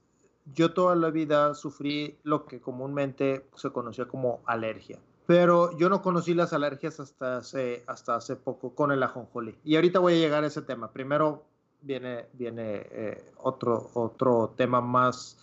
yo 0.54 0.72
toda 0.72 0.94
la 0.96 1.10
vida 1.10 1.54
sufrí 1.54 2.18
lo 2.22 2.46
que 2.46 2.60
comúnmente 2.60 3.46
se 3.54 3.70
conocía 3.70 4.06
como 4.06 4.40
alergia. 4.46 4.98
Pero 5.26 5.76
yo 5.76 5.88
no 5.88 6.02
conocí 6.02 6.34
las 6.34 6.52
alergias 6.52 7.00
hasta 7.00 7.38
hace, 7.38 7.82
hasta 7.88 8.14
hace 8.14 8.36
poco 8.36 8.74
con 8.74 8.92
el 8.92 9.02
ajonjolí. 9.02 9.56
Y 9.64 9.74
ahorita 9.74 9.98
voy 9.98 10.14
a 10.14 10.18
llegar 10.18 10.44
a 10.44 10.46
ese 10.46 10.62
tema. 10.62 10.92
Primero 10.92 11.44
viene, 11.82 12.26
viene 12.32 12.86
eh, 12.90 13.32
otro, 13.38 13.90
otro 13.94 14.54
tema 14.56 14.80
más 14.80 15.36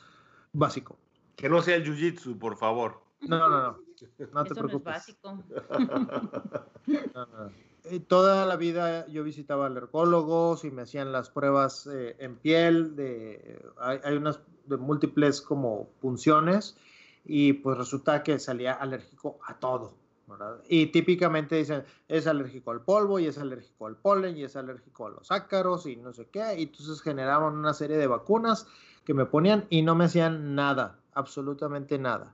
básico. 0.53 0.95
Que 1.35 1.49
no 1.49 1.61
sea 1.61 1.75
el 1.75 1.83
jiu-jitsu, 1.83 2.39
por 2.39 2.55
favor. 2.55 3.01
No, 3.21 3.37
no, 3.37 3.49
no. 3.49 3.71
No 3.71 3.73
te 3.73 4.23
Eso 4.23 4.33
no 4.33 4.41
es 4.43 4.53
preocupes. 4.53 4.83
básico. 4.93 5.43
No, 7.13 7.25
no. 7.25 7.51
Eh, 7.85 7.99
Toda 7.99 8.45
la 8.45 8.55
vida 8.55 9.05
yo 9.07 9.23
visitaba 9.23 9.65
alergólogos 9.65 10.63
y 10.63 10.71
me 10.71 10.83
hacían 10.83 11.11
las 11.11 11.29
pruebas 11.29 11.87
eh, 11.87 12.15
en 12.19 12.37
piel, 12.37 12.95
de, 12.95 13.61
hay, 13.77 13.99
hay 14.03 14.15
unas 14.15 14.39
de 14.65 14.77
múltiples 14.77 15.41
como 15.41 15.89
punciones 15.99 16.77
y 17.25 17.53
pues 17.53 17.77
resulta 17.77 18.23
que 18.23 18.39
salía 18.39 18.73
alérgico 18.73 19.39
a 19.45 19.59
todo. 19.59 19.95
Y 20.67 20.87
típicamente 20.87 21.57
dicen, 21.57 21.83
es 22.07 22.25
alérgico 22.25 22.71
al 22.71 22.81
polvo 22.81 23.19
y 23.19 23.27
es 23.27 23.37
alérgico 23.37 23.85
al 23.85 23.97
polen 23.97 24.35
y 24.35 24.43
es 24.43 24.55
alérgico 24.55 25.05
a 25.05 25.11
los 25.11 25.31
ácaros 25.31 25.85
y 25.85 25.95
no 25.97 26.11
sé 26.11 26.27
qué. 26.31 26.55
Y 26.57 26.63
entonces 26.63 27.01
generaban 27.01 27.53
una 27.53 27.73
serie 27.73 27.97
de 27.97 28.07
vacunas 28.07 28.65
que 29.05 29.13
me 29.13 29.25
ponían 29.25 29.67
y 29.69 29.83
no 29.83 29.93
me 29.93 30.05
hacían 30.05 30.55
nada, 30.55 30.97
absolutamente 31.13 31.99
nada 31.99 32.33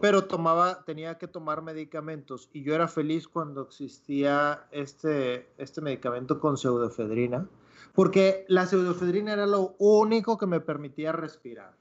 pero 0.00 0.24
tomaba, 0.24 0.84
tenía 0.84 1.18
que 1.18 1.28
tomar 1.28 1.62
medicamentos 1.62 2.50
y 2.52 2.62
yo 2.62 2.74
era 2.74 2.88
feliz 2.88 3.26
cuando 3.26 3.62
existía 3.62 4.66
este, 4.70 5.50
este 5.56 5.80
medicamento 5.80 6.40
con 6.40 6.56
pseudoefedrina, 6.56 7.48
porque 7.94 8.44
la 8.48 8.66
pseudoefedrina 8.66 9.32
era 9.32 9.46
lo 9.46 9.74
único 9.78 10.38
que 10.38 10.46
me 10.46 10.60
permitía 10.60 11.12
respirar. 11.12 11.74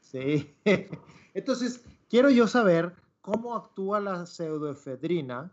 ¿sí? 0.00 0.54
Entonces, 1.34 1.84
quiero 2.10 2.30
yo 2.30 2.46
saber 2.46 2.94
cómo 3.20 3.54
actúa 3.54 4.00
la 4.00 4.26
pseudoefedrina, 4.26 5.52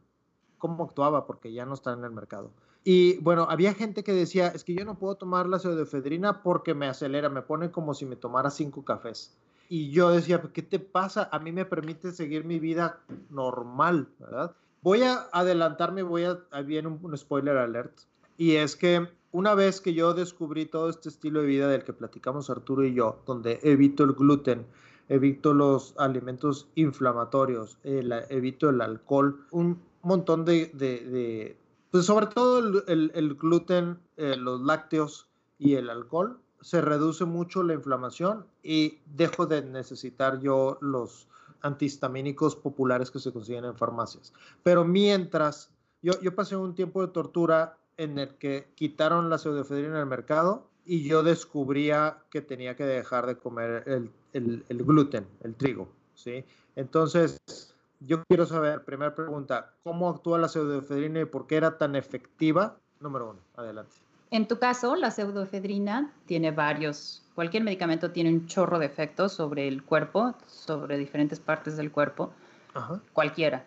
cómo 0.58 0.84
actuaba, 0.84 1.26
porque 1.26 1.54
ya 1.54 1.66
no 1.66 1.76
está 1.76 1.94
en 1.94 2.04
el 2.04 2.12
mercado. 2.12 2.52
Y 2.84 3.20
bueno, 3.20 3.46
había 3.50 3.74
gente 3.74 4.04
que 4.04 4.14
decía, 4.14 4.48
es 4.48 4.64
que 4.64 4.74
yo 4.74 4.86
no 4.86 4.98
puedo 4.98 5.16
tomar 5.16 5.48
la 5.48 5.60
pseudoefedrina 5.60 6.42
porque 6.42 6.74
me 6.74 6.88
acelera, 6.88 7.30
me 7.30 7.42
pone 7.42 7.72
como 7.72 7.94
si 7.94 8.06
me 8.06 8.16
tomara 8.16 8.50
cinco 8.50 8.84
cafés. 8.84 9.38
Y 9.72 9.92
yo 9.92 10.10
decía, 10.10 10.42
¿qué 10.52 10.64
te 10.64 10.80
pasa? 10.80 11.30
A 11.32 11.38
mí 11.40 11.52
me 11.52 11.64
permite 11.64 12.12
seguir 12.12 12.44
mi 12.44 12.60
vida 12.60 13.00
normal, 13.30 14.08
¿verdad? 14.20 14.56
Voy 14.82 15.04
a 15.04 15.28
adelantarme, 15.32 16.02
voy 16.02 16.24
a, 16.24 16.40
ahí 16.52 16.64
viene 16.66 16.88
un, 16.88 17.16
spoiler 17.18 17.56
alert. 17.58 17.94
Y 18.36 18.56
es 18.56 18.76
que 18.76 19.08
una 19.32 19.54
vez 19.54 19.80
que 19.80 19.94
yo 19.94 20.16
descubrí 20.16 20.66
todo 20.66 20.90
este 20.90 21.10
estilo 21.10 21.42
de 21.42 21.48
vida 21.48 21.68
del 21.68 21.84
que 21.84 21.94
platicamos 21.94 22.50
Arturo 22.50 22.84
y 22.84 22.96
yo, 22.96 23.22
donde 23.28 23.60
evito 23.62 24.04
el 24.06 24.14
gluten, 24.14 24.66
evito 25.08 25.54
los 25.54 25.94
alimentos 26.00 26.68
inflamatorios, 26.76 27.78
el- 27.84 28.12
evito 28.30 28.70
el 28.70 28.82
alcohol, 28.82 29.46
un 29.52 29.80
montón 30.02 30.46
de, 30.46 30.68
de- 30.74 31.58
pues 31.92 32.06
sobre 32.06 32.26
todo 32.28 32.84
el 32.88 33.36
gluten, 33.36 34.00
eh, 34.18 34.36
los 34.36 34.62
lácteos 34.62 35.28
y 35.60 35.76
el 35.76 35.90
alcohol, 35.92 36.40
se 36.62 36.82
reduce 36.82 37.26
mucho 37.26 37.64
la 37.64 37.74
inflamación 37.74 38.46
y 38.64 39.00
dejo 39.16 39.46
de 39.46 39.62
necesitar 39.62 40.40
yo 40.40 40.78
los 40.82 41.28
antihistamínicos 41.62 42.56
populares 42.56 43.12
que 43.12 43.20
se 43.20 43.32
consiguen 43.34 43.66
en 43.66 43.76
farmacias. 43.76 44.34
Pero 44.64 44.86
mientras, 44.86 45.72
yo, 46.02 46.20
yo 46.22 46.36
pasé 46.36 46.56
un 46.56 46.76
tiempo 46.76 47.02
de 47.06 47.12
tortura 47.12 47.78
en 47.98 48.18
el 48.18 48.30
que 48.36 48.72
quitaron 48.76 49.30
la 49.30 49.38
pseudoefedrina 49.38 49.98
del 49.98 50.06
mercado 50.06 50.68
y 50.86 51.04
yo 51.08 51.22
descubría 51.22 52.20
que 52.32 52.42
tenía 52.42 52.76
que 52.76 52.86
dejar 52.86 53.26
de 53.28 53.38
comer 53.38 53.84
el, 53.88 54.12
el- 54.34 54.64
gluten, 54.86 55.28
el 55.42 55.56
trigo, 55.56 55.90
¿sí? 56.16 56.46
Entonces, 56.76 57.38
yo 58.00 58.24
quiero 58.24 58.46
saber, 58.46 58.86
primera 58.86 59.14
pregunta, 59.14 59.74
¿cómo 59.84 60.10
actúa 60.10 60.40
la 60.40 60.48
pseudoefedrina 60.48 61.22
y 61.22 61.26
por 61.26 61.46
qué 61.46 61.58
era 61.58 61.78
tan 61.78 61.96
efectiva? 61.96 62.80
Número 63.02 63.32
uno, 63.32 63.40
adelante. 63.56 63.96
En 64.32 64.48
tu 64.48 64.60
caso, 64.60 64.96
la 64.96 65.10
pseudoefedrina 65.10 66.12
tiene 66.26 66.52
varios, 66.52 67.24
cualquier 67.34 67.64
medicamento 67.64 68.12
tiene 68.12 68.30
un 68.30 68.46
chorro 68.46 68.78
de 68.78 68.86
efectos 68.86 69.34
sobre 69.34 69.68
el 69.68 69.84
cuerpo, 69.84 70.36
sobre 70.48 70.98
diferentes 70.98 71.40
partes 71.40 71.78
del 71.78 71.92
cuerpo, 71.92 72.32
Ajá. 72.76 73.02
cualquiera, 73.14 73.66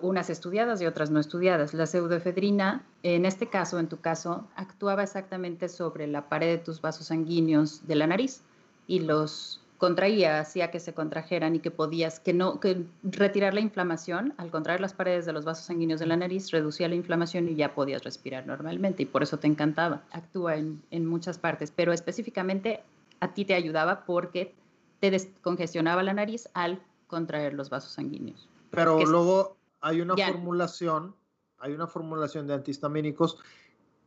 unas 0.00 0.30
estudiadas 0.30 0.80
y 0.80 0.86
otras 0.86 1.10
no 1.10 1.20
estudiadas. 1.20 1.74
La 1.74 1.86
pseudoefedrina, 1.86 2.82
en 3.02 3.24
este 3.24 3.48
caso, 3.48 3.78
en 3.78 3.88
tu 3.88 4.00
caso, 4.00 4.48
actuaba 4.56 5.04
exactamente 5.04 5.68
sobre 5.68 6.06
la 6.08 6.28
pared 6.28 6.48
de 6.48 6.58
tus 6.58 6.80
vasos 6.80 7.06
sanguíneos 7.06 7.86
de 7.86 7.94
la 7.94 8.06
nariz 8.06 8.40
y 8.88 9.00
los 9.00 9.60
contraía, 9.84 10.40
hacía 10.40 10.70
que 10.70 10.80
se 10.80 10.94
contrajeran 10.94 11.56
y 11.56 11.60
que 11.60 11.70
podías, 11.70 12.18
que 12.18 12.32
no, 12.32 12.58
que 12.58 12.86
retirar 13.02 13.52
la 13.52 13.60
inflamación, 13.60 14.32
al 14.38 14.50
contraer 14.50 14.80
las 14.80 14.94
paredes 14.94 15.26
de 15.26 15.34
los 15.34 15.44
vasos 15.44 15.66
sanguíneos 15.66 16.00
de 16.00 16.06
la 16.06 16.16
nariz, 16.16 16.50
reducía 16.52 16.88
la 16.88 16.94
inflamación 16.94 17.50
y 17.50 17.54
ya 17.54 17.74
podías 17.74 18.02
respirar 18.02 18.46
normalmente 18.46 19.02
y 19.02 19.06
por 19.06 19.22
eso 19.22 19.38
te 19.38 19.46
encantaba. 19.46 20.00
Actúa 20.10 20.56
en, 20.56 20.82
en 20.90 21.04
muchas 21.04 21.36
partes, 21.36 21.70
pero 21.70 21.92
específicamente 21.92 22.82
a 23.20 23.34
ti 23.34 23.44
te 23.44 23.52
ayudaba 23.52 24.06
porque 24.06 24.54
te 25.00 25.10
descongestionaba 25.10 26.02
la 26.02 26.14
nariz 26.14 26.48
al 26.54 26.80
contraer 27.06 27.52
los 27.52 27.68
vasos 27.68 27.92
sanguíneos. 27.92 28.48
Pero 28.70 28.96
Que- 28.96 29.04
luego 29.06 29.58
hay 29.82 30.00
una 30.00 30.16
Ya. 30.16 30.28
formulación, 30.28 31.14
hay 31.58 31.74
una 31.74 31.86
formulación 31.88 32.46
de 32.46 32.54
antihistamínicos 32.54 33.36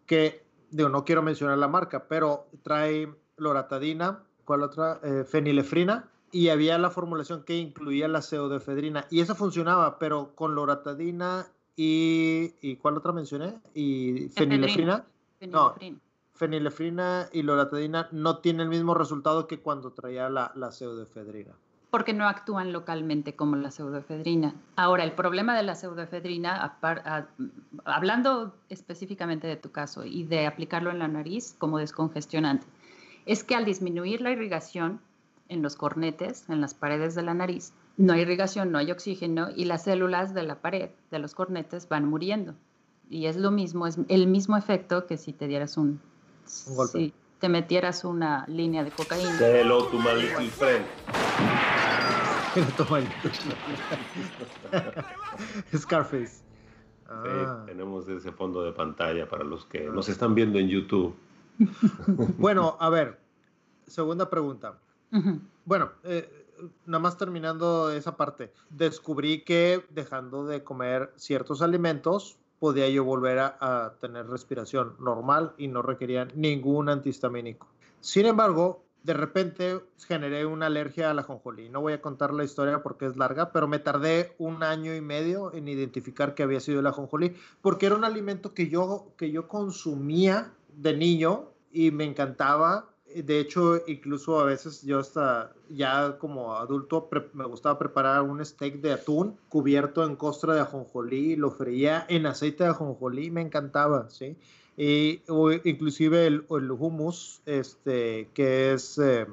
que, 0.07 0.43
digo, 0.71 0.89
no 0.89 1.05
quiero 1.05 1.21
mencionar 1.21 1.59
la 1.59 1.67
marca, 1.67 2.07
pero 2.07 2.47
trae 2.63 3.13
loratadina, 3.37 4.23
¿cuál 4.47 4.63
otra? 4.63 4.99
Eh, 5.03 5.23
fenilefrina, 5.29 6.09
y 6.31 6.49
había 6.49 6.77
la 6.79 6.89
formulación 6.89 7.43
que 7.43 7.55
incluía 7.57 8.07
la 8.07 8.21
pseudoefedrina, 8.21 9.05
y 9.11 9.19
esa 9.19 9.35
funcionaba, 9.35 9.99
pero 9.99 10.33
con 10.35 10.55
loratadina 10.55 11.45
y, 11.75 12.53
¿y 12.61 12.77
cuál 12.77 12.97
otra 12.97 13.11
mencioné? 13.11 13.59
Y 13.75 14.29
fenilefrina. 14.29 15.05
No. 15.41 15.73
Fenilefrina. 15.75 15.99
Fenilefrina 16.33 17.29
y 17.33 17.41
loratadina 17.43 18.07
no 18.11 18.37
tienen 18.37 18.61
el 18.61 18.69
mismo 18.69 18.93
resultado 18.93 19.47
que 19.47 19.59
cuando 19.59 19.91
traía 19.91 20.29
la, 20.29 20.51
la 20.55 20.71
pseudoefedrina. 20.71 21.53
porque 21.89 22.13
no 22.13 22.27
actúan 22.27 22.73
localmente 22.73 23.35
como 23.35 23.55
la 23.55 23.71
pseudoefedrina. 23.71 24.53
Ahora, 24.75 25.03
el 25.03 25.13
problema 25.13 25.55
de 25.57 25.63
la 25.63 25.73
pseudoefedrina, 25.75 26.61
apar- 26.61 27.01
a- 27.05 27.27
hablando 27.85 28.53
específicamente 28.69 29.47
de 29.47 29.55
tu 29.55 29.71
caso 29.71 30.03
y 30.05 30.23
de 30.25 30.45
aplicarlo 30.47 30.91
en 30.91 30.99
la 30.99 31.07
nariz 31.07 31.55
como 31.57 31.77
descongestionante, 31.79 32.65
es 33.27 33.43
que 33.43 33.55
al 33.55 33.65
disminuir 33.65 34.21
la 34.21 34.31
irrigación 34.31 34.99
en 35.49 35.61
los 35.61 35.75
cornetes, 35.75 36.49
en 36.49 36.61
las 36.61 36.73
paredes 36.73 37.15
de 37.15 37.21
la 37.21 37.33
nariz, 37.33 37.73
no 37.97 38.13
hay 38.13 38.21
irrigación, 38.21 38.71
no 38.71 38.77
hay 38.77 38.91
oxígeno 38.91 39.49
y 39.55 39.65
las 39.65 39.83
células 39.83 40.33
de 40.33 40.43
la 40.43 40.61
pared, 40.61 40.89
de 41.11 41.19
los 41.19 41.35
cornetes, 41.35 41.89
van 41.89 42.05
muriendo. 42.05 42.55
Y 43.09 43.27
es 43.27 43.37
lo 43.37 43.51
mismo, 43.51 43.87
es 43.87 43.97
el 44.07 44.27
mismo 44.27 44.57
efecto 44.57 45.05
que 45.05 45.17
si 45.17 45.33
te 45.33 45.47
dieras 45.47 45.77
un... 45.77 45.99
Un 46.67 46.75
golpe. 46.75 46.97
Si 46.97 47.13
te 47.39 47.49
metieras 47.49 48.03
una 48.03 48.45
línea 48.47 48.83
de 48.83 48.91
cocaína. 48.91 49.37
Say 49.37 49.61
hello 49.61 49.85
to 49.87 49.97
my 49.99 50.13
little 50.15 50.49
friend. 50.49 50.85
Scarface. 55.75 56.43
Ah. 57.09 57.63
tenemos 57.65 58.07
ese 58.09 58.31
fondo 58.31 58.63
de 58.63 58.73
pantalla 58.73 59.29
para 59.29 59.43
los 59.43 59.65
que 59.65 59.85
nos 59.85 60.09
están 60.09 60.35
viendo 60.35 60.59
en 60.59 60.67
YouTube. 60.67 61.15
bueno, 62.37 62.77
a 62.79 62.89
ver, 62.89 63.19
segunda 63.87 64.29
pregunta. 64.29 64.79
Bueno, 65.65 65.91
eh, 66.03 66.47
nada 66.85 66.99
más 66.99 67.17
terminando 67.17 67.91
esa 67.91 68.17
parte, 68.17 68.53
descubrí 68.69 69.43
que 69.43 69.85
dejando 69.89 70.45
de 70.45 70.63
comer 70.63 71.13
ciertos 71.15 71.61
alimentos, 71.61 72.37
podía 72.59 72.89
yo 72.89 73.03
volver 73.03 73.39
a, 73.39 73.93
tener 73.99 74.27
respiración 74.27 74.95
normal 74.99 75.53
y 75.57 75.67
no 75.67 75.81
requería 75.81 76.27
ningún 76.35 76.89
antihistamínico. 76.89 77.67
Sin 77.99 78.25
embargo, 78.25 78.83
de 79.03 79.13
repente 79.13 79.79
generé 80.05 80.45
una 80.45 80.65
alergia 80.65 81.11
a 81.11 81.13
la 81.13 81.23
jonjolí. 81.23 81.69
No 81.69 81.81
voy 81.81 81.93
a 81.93 82.01
contar 82.01 82.33
la 82.33 82.43
historia 82.43 82.81
porque 82.81 83.05
es 83.05 83.15
larga, 83.15 83.51
pero 83.51 83.67
me 83.67 83.79
tardé 83.79 84.35
un 84.37 84.63
año 84.63 84.95
y 84.95 85.01
medio 85.01 85.53
en 85.53 85.67
identificar 85.67 86.33
que 86.33 86.43
había 86.43 86.59
sido 86.59 86.81
la 86.81 86.91
jonjolí, 86.91 87.35
porque 87.61 87.85
era 87.85 87.95
un 87.95 88.03
alimento 88.03 88.53
que 88.53 88.69
yo, 88.69 89.13
que 89.17 89.31
yo 89.31 89.47
consumía 89.47 90.53
de 90.77 90.95
niño 90.95 91.49
y 91.71 91.91
me 91.91 92.05
encantaba 92.05 92.89
de 93.15 93.39
hecho, 93.39 93.81
incluso 93.87 94.39
a 94.39 94.43
veces 94.43 94.81
yo 94.83 94.99
hasta 94.99 95.53
ya 95.69 96.17
como 96.17 96.55
adulto 96.55 97.09
me 97.33 97.45
gustaba 97.45 97.79
preparar 97.79 98.21
un 98.21 98.43
steak 98.45 98.81
de 98.81 98.93
atún 98.93 99.37
cubierto 99.49 100.05
en 100.05 100.15
costra 100.15 100.53
de 100.53 100.61
ajonjolí, 100.61 101.35
lo 101.35 101.51
freía 101.51 102.05
en 102.09 102.25
aceite 102.25 102.65
de 102.65 102.71
ajonjolí, 102.71 103.31
me 103.31 103.41
encantaba, 103.41 104.09
¿sí? 104.09 104.35
Y, 104.75 105.21
inclusive 105.63 106.27
el, 106.27 106.45
el 106.49 106.71
hummus, 106.71 107.41
este, 107.45 108.29
que 108.33 108.73
es... 108.73 108.99
Eh, 108.99 109.25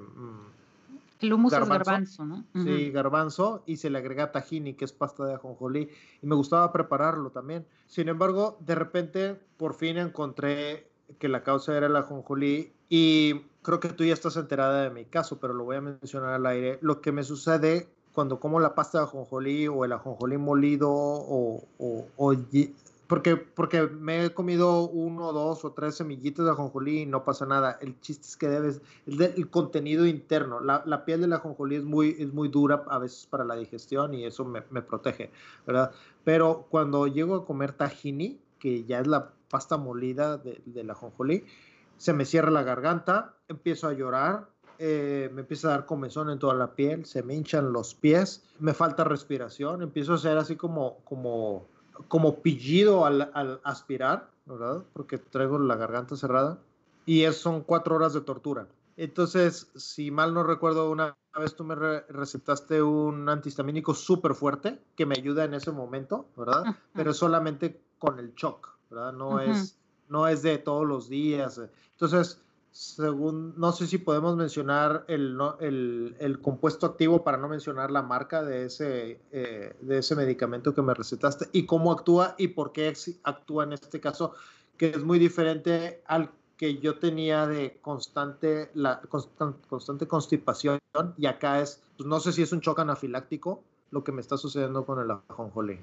el 1.20 1.32
hummus 1.32 1.52
es 1.52 1.68
garbanzo, 1.68 2.24
¿no? 2.24 2.44
Sí, 2.54 2.90
garbanzo, 2.90 3.62
y 3.66 3.76
se 3.76 3.90
le 3.90 3.98
agrega 3.98 4.32
tahini, 4.32 4.74
que 4.74 4.84
es 4.84 4.92
pasta 4.92 5.26
de 5.26 5.34
ajonjolí, 5.34 5.90
y 6.22 6.26
me 6.26 6.34
gustaba 6.34 6.72
prepararlo 6.72 7.30
también. 7.30 7.66
Sin 7.86 8.08
embargo, 8.08 8.56
de 8.60 8.74
repente, 8.74 9.40
por 9.56 9.74
fin 9.74 9.98
encontré 9.98 10.93
que 11.18 11.28
la 11.28 11.42
causa 11.42 11.76
era 11.76 11.86
el 11.86 11.96
ajonjolí 11.96 12.72
y 12.88 13.42
creo 13.62 13.80
que 13.80 13.88
tú 13.88 14.04
ya 14.04 14.14
estás 14.14 14.36
enterada 14.36 14.82
de 14.82 14.90
mi 14.90 15.04
caso, 15.04 15.38
pero 15.40 15.54
lo 15.54 15.64
voy 15.64 15.76
a 15.76 15.80
mencionar 15.80 16.34
al 16.34 16.46
aire. 16.46 16.78
Lo 16.82 17.00
que 17.00 17.12
me 17.12 17.24
sucede 17.24 17.88
cuando 18.12 18.38
como 18.38 18.60
la 18.60 18.74
pasta 18.74 18.98
de 18.98 19.04
ajonjolí 19.04 19.66
o 19.68 19.84
el 19.84 19.92
ajonjolí 19.92 20.38
molido 20.38 20.90
o, 20.90 21.64
porque, 23.06 23.36
porque 23.36 23.82
me 23.82 24.24
he 24.24 24.30
comido 24.32 24.88
uno, 24.88 25.32
dos 25.32 25.64
o 25.64 25.72
tres 25.72 25.96
semillitas 25.96 26.46
de 26.46 26.52
ajonjolí 26.52 27.02
y 27.02 27.06
no 27.06 27.24
pasa 27.24 27.44
nada. 27.44 27.78
El 27.80 28.00
chiste 28.00 28.26
es 28.26 28.36
que 28.36 28.48
debes, 28.48 28.80
el, 29.06 29.20
el 29.20 29.50
contenido 29.50 30.06
interno, 30.06 30.60
la, 30.60 30.82
la, 30.86 31.04
piel 31.04 31.20
del 31.20 31.32
ajonjolí 31.32 31.76
es 31.76 31.84
muy, 31.84 32.16
es 32.18 32.32
muy 32.32 32.48
dura 32.48 32.84
a 32.88 32.98
veces 32.98 33.26
para 33.26 33.44
la 33.44 33.56
digestión 33.56 34.14
y 34.14 34.24
eso 34.24 34.44
me, 34.44 34.62
me 34.70 34.80
protege, 34.80 35.30
¿verdad? 35.66 35.90
Pero 36.24 36.66
cuando 36.70 37.06
llego 37.06 37.34
a 37.34 37.44
comer 37.44 37.72
tahini, 37.72 38.38
que 38.58 38.84
ya 38.84 39.00
es 39.00 39.06
la 39.06 39.33
pasta 39.48 39.76
molida 39.76 40.38
de, 40.38 40.62
de 40.64 40.84
la 40.84 40.92
ajonjolí, 40.92 41.44
se 41.96 42.12
me 42.12 42.24
cierra 42.24 42.50
la 42.50 42.62
garganta, 42.62 43.34
empiezo 43.48 43.88
a 43.88 43.92
llorar, 43.92 44.48
eh, 44.78 45.30
me 45.32 45.42
empieza 45.42 45.68
a 45.68 45.70
dar 45.72 45.86
comezón 45.86 46.30
en 46.30 46.38
toda 46.38 46.54
la 46.54 46.74
piel, 46.74 47.04
se 47.04 47.22
me 47.22 47.34
hinchan 47.34 47.72
los 47.72 47.94
pies, 47.94 48.42
me 48.58 48.74
falta 48.74 49.04
respiración, 49.04 49.82
empiezo 49.82 50.14
a 50.14 50.18
ser 50.18 50.36
así 50.36 50.56
como, 50.56 50.98
como, 51.04 51.66
como 52.08 52.36
pillido 52.40 53.06
al, 53.06 53.30
al 53.34 53.60
aspirar, 53.62 54.30
¿verdad? 54.46 54.82
Porque 54.92 55.18
traigo 55.18 55.58
la 55.58 55.76
garganta 55.76 56.16
cerrada. 56.16 56.58
Y 57.06 57.22
es, 57.22 57.36
son 57.36 57.62
cuatro 57.62 57.96
horas 57.96 58.14
de 58.14 58.22
tortura. 58.22 58.66
Entonces, 58.96 59.70
si 59.76 60.10
mal 60.10 60.34
no 60.34 60.42
recuerdo, 60.42 60.90
una 60.90 61.16
vez 61.38 61.54
tú 61.54 61.64
me 61.64 61.74
recetaste 61.74 62.82
un 62.82 63.28
antihistamínico 63.28 63.92
súper 63.92 64.34
fuerte 64.34 64.80
que 64.96 65.04
me 65.04 65.16
ayuda 65.18 65.44
en 65.44 65.54
ese 65.54 65.72
momento, 65.72 66.26
¿verdad? 66.36 66.76
Pero 66.94 67.12
solamente 67.12 67.80
con 67.98 68.18
el 68.18 68.34
shock, 68.34 68.73
¿verdad? 68.90 69.12
No 69.12 69.40
es 69.40 69.76
no 70.08 70.28
es 70.28 70.42
de 70.42 70.58
todos 70.58 70.86
los 70.86 71.08
días. 71.08 71.60
Entonces, 71.92 72.40
según, 72.70 73.54
no 73.56 73.72
sé 73.72 73.86
si 73.86 73.98
podemos 73.98 74.36
mencionar 74.36 75.04
el, 75.06 75.38
el, 75.60 76.40
compuesto 76.40 76.86
activo 76.86 77.22
para 77.22 77.36
no 77.36 77.48
mencionar 77.48 77.90
la 77.90 78.02
marca 78.02 78.42
de 78.42 78.66
ese, 78.66 79.20
eh, 79.30 79.76
de 79.80 79.98
ese 79.98 80.16
medicamento 80.16 80.74
que 80.74 80.82
me 80.82 80.92
recetaste 80.92 81.48
y 81.52 81.66
cómo 81.66 81.92
actúa 81.92 82.34
y 82.36 82.48
por 82.48 82.72
qué 82.72 82.92
actúa 83.22 83.64
en 83.64 83.74
este 83.74 84.00
caso, 84.00 84.34
que 84.76 84.90
es 84.90 85.04
muy 85.04 85.20
diferente 85.20 86.02
al 86.06 86.30
que 86.56 86.78
yo 86.78 86.98
tenía 86.98 87.46
de 87.46 87.78
constante, 87.80 88.70
la 88.74 89.00
constante 89.08 90.06
constipación 90.06 90.78
y 91.16 91.26
acá 91.26 91.60
es, 91.60 91.82
pues 91.96 92.08
no 92.08 92.18
sé 92.20 92.32
si 92.32 92.42
es 92.42 92.52
un 92.52 92.60
choque 92.60 92.82
anafiláctico 92.82 93.62
lo 93.90 94.02
que 94.02 94.12
me 94.12 94.20
está 94.20 94.36
sucediendo 94.36 94.84
con 94.84 95.00
el 95.00 95.10
ajonjolí. 95.10 95.80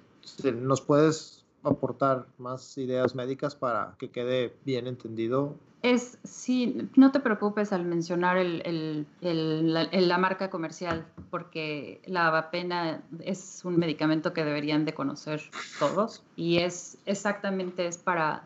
¿Nos 0.54 0.82
puedes 0.82 1.46
aportar 1.64 2.28
más 2.38 2.78
ideas 2.78 3.16
médicas 3.16 3.56
para 3.56 3.96
que 3.98 4.10
quede 4.10 4.54
bien 4.66 4.88
entendido? 4.88 5.56
Es, 5.82 6.20
sí, 6.24 6.90
no 6.96 7.12
te 7.12 7.20
preocupes 7.20 7.74
al 7.74 7.86
mencionar 7.86 8.38
el, 8.38 9.08
el, 9.22 9.74
la, 9.74 10.18
marca 10.20 10.52
comercial, 10.52 11.08
porque 11.32 12.02
la 12.06 12.28
avapena 12.28 13.02
es 13.20 13.62
un 13.66 13.80
medicamento 13.80 14.32
que 14.32 14.46
deberían 14.46 14.86
de 14.86 14.94
conocer 14.94 15.42
todos 15.80 16.24
y 16.36 16.60
es 16.60 17.00
exactamente 17.08 17.88
es 17.88 17.98
para 17.98 18.44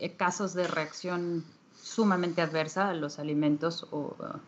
eh, 0.00 0.14
casos 0.16 0.52
de 0.54 0.66
reacción 0.66 1.44
sumamente 1.80 2.42
adversa 2.42 2.88
a 2.88 2.94
los 2.94 3.20
alimentos 3.20 3.86
o 3.92 4.16
uh, 4.18 4.38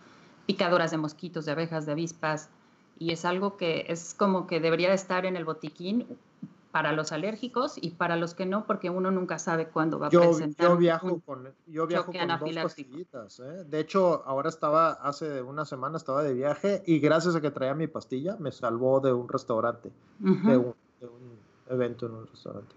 picadoras 0.47 0.91
de 0.91 0.97
mosquitos, 0.97 1.45
de 1.45 1.53
abejas, 1.53 1.87
de 1.87 1.93
avispas, 1.93 2.49
y 2.99 3.13
es 3.13 3.25
algo 3.25 3.57
que 3.57 3.87
es 3.89 4.15
como 4.15 4.49
que 4.49 4.59
debería 4.59 4.89
de 4.89 4.97
estar 4.97 5.27
en 5.27 5.37
el 5.37 5.45
botiquín 5.45 6.07
para 6.71 6.93
los 6.93 7.13
alérgicos 7.13 7.77
y 7.81 7.91
para 7.91 8.17
los 8.17 8.35
que 8.35 8.47
no, 8.47 8.67
porque 8.67 8.91
uno 8.91 9.11
nunca 9.11 9.39
sabe 9.39 9.69
cuándo 9.69 9.99
va 9.99 10.07
a 10.07 10.11
presentar. 10.11 10.69
Yo 10.69 10.77
viajo 10.77 11.21
con, 11.21 11.49
yo 11.67 11.87
viajo 11.87 12.13
con 12.13 12.29
dos 12.29 12.55
pastillitas. 12.63 13.41
¿eh? 13.41 13.65
De 13.65 13.81
hecho, 13.81 14.23
ahora 14.27 14.49
estaba, 14.49 14.93
hace 14.93 15.43
una 15.43 15.65
semana 15.65 15.97
estaba 15.97 16.23
de 16.23 16.35
viaje 16.35 16.83
y 16.87 17.01
gracias 17.01 17.35
a 17.35 17.41
que 17.41 17.51
traía 17.51 17.75
mi 17.75 17.87
pastilla, 17.87 18.37
me 18.39 18.53
salvó 18.53 19.01
de 19.01 19.13
un 19.13 19.29
restaurante, 19.29 19.91
de, 20.19 20.57
un, 20.57 20.75
evento 21.69 22.07
en 22.07 22.13
un 22.13 22.27
restaurante. 22.27 22.75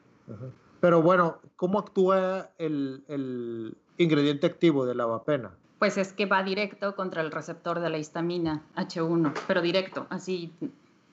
Pero 0.79 1.01
bueno, 1.01 1.39
¿cómo 1.55 1.79
actúa 1.79 2.51
el, 2.57 3.03
el 3.07 3.77
ingrediente 3.97 4.47
activo 4.47 4.85
de 4.85 4.95
la 4.95 5.05
vapena? 5.05 5.51
Pues 5.79 5.97
es 5.97 6.13
que 6.13 6.25
va 6.25 6.43
directo 6.43 6.95
contra 6.95 7.21
el 7.21 7.31
receptor 7.31 7.79
de 7.79 7.89
la 7.89 7.97
histamina 7.97 8.63
H1, 8.75 9.33
pero 9.47 9.61
directo, 9.61 10.07
así 10.09 10.53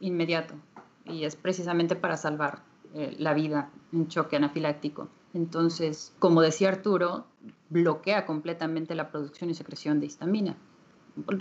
inmediato. 0.00 0.54
Y 1.04 1.24
es 1.24 1.36
precisamente 1.36 1.96
para 1.96 2.16
salvar 2.16 2.62
eh, 2.94 3.14
la 3.18 3.34
vida 3.34 3.70
en 3.92 4.08
choque 4.08 4.36
anafiláctico. 4.36 5.08
Entonces, 5.32 6.12
como 6.18 6.40
decía 6.42 6.70
Arturo, 6.70 7.24
bloquea 7.68 8.26
completamente 8.26 8.94
la 8.94 9.10
producción 9.10 9.50
y 9.50 9.54
secreción 9.54 10.00
de 10.00 10.06
histamina. 10.06 10.56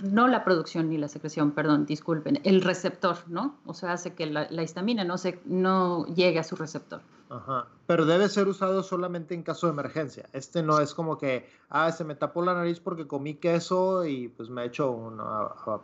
No 0.04 0.28
la 0.28 0.44
producción 0.44 0.90
ni 0.90 0.98
la 0.98 1.08
secreción, 1.08 1.52
perdón, 1.52 1.86
disculpen, 1.86 2.40
el 2.44 2.62
receptor, 2.62 3.18
¿no? 3.28 3.56
O 3.66 3.74
sea, 3.74 3.94
hace 3.94 4.14
que 4.14 4.26
la, 4.26 4.62
histamina 4.62 5.04
no, 5.04 5.18
se, 5.18 5.40
no 5.46 6.06
llegue 6.08 6.40
a 6.40 6.44
su 6.44 6.56
receptor. 6.56 7.02
Ajá. 7.30 7.68
Pero 7.86 8.06
debe 8.06 8.28
ser 8.30 8.48
usado 8.48 8.84
solamente 8.84 9.36
en 9.36 9.44
caso 9.44 9.68
de 9.68 9.74
emergencia. 9.74 10.28
Este 10.34 10.64
no 10.64 10.80
es 10.80 10.94
como 10.94 11.18
que, 11.18 11.48
ah, 11.70 11.92
se 11.92 12.04
me 12.04 12.16
tapó 12.16 12.44
la 12.44 12.56
nariz 12.56 12.80
porque 12.80 13.08
comí 13.08 13.36
queso 13.36 14.06
y 14.06 14.28
pues 14.30 14.50
me 14.50 14.64
he 14.64 14.66
hecho 14.66 15.14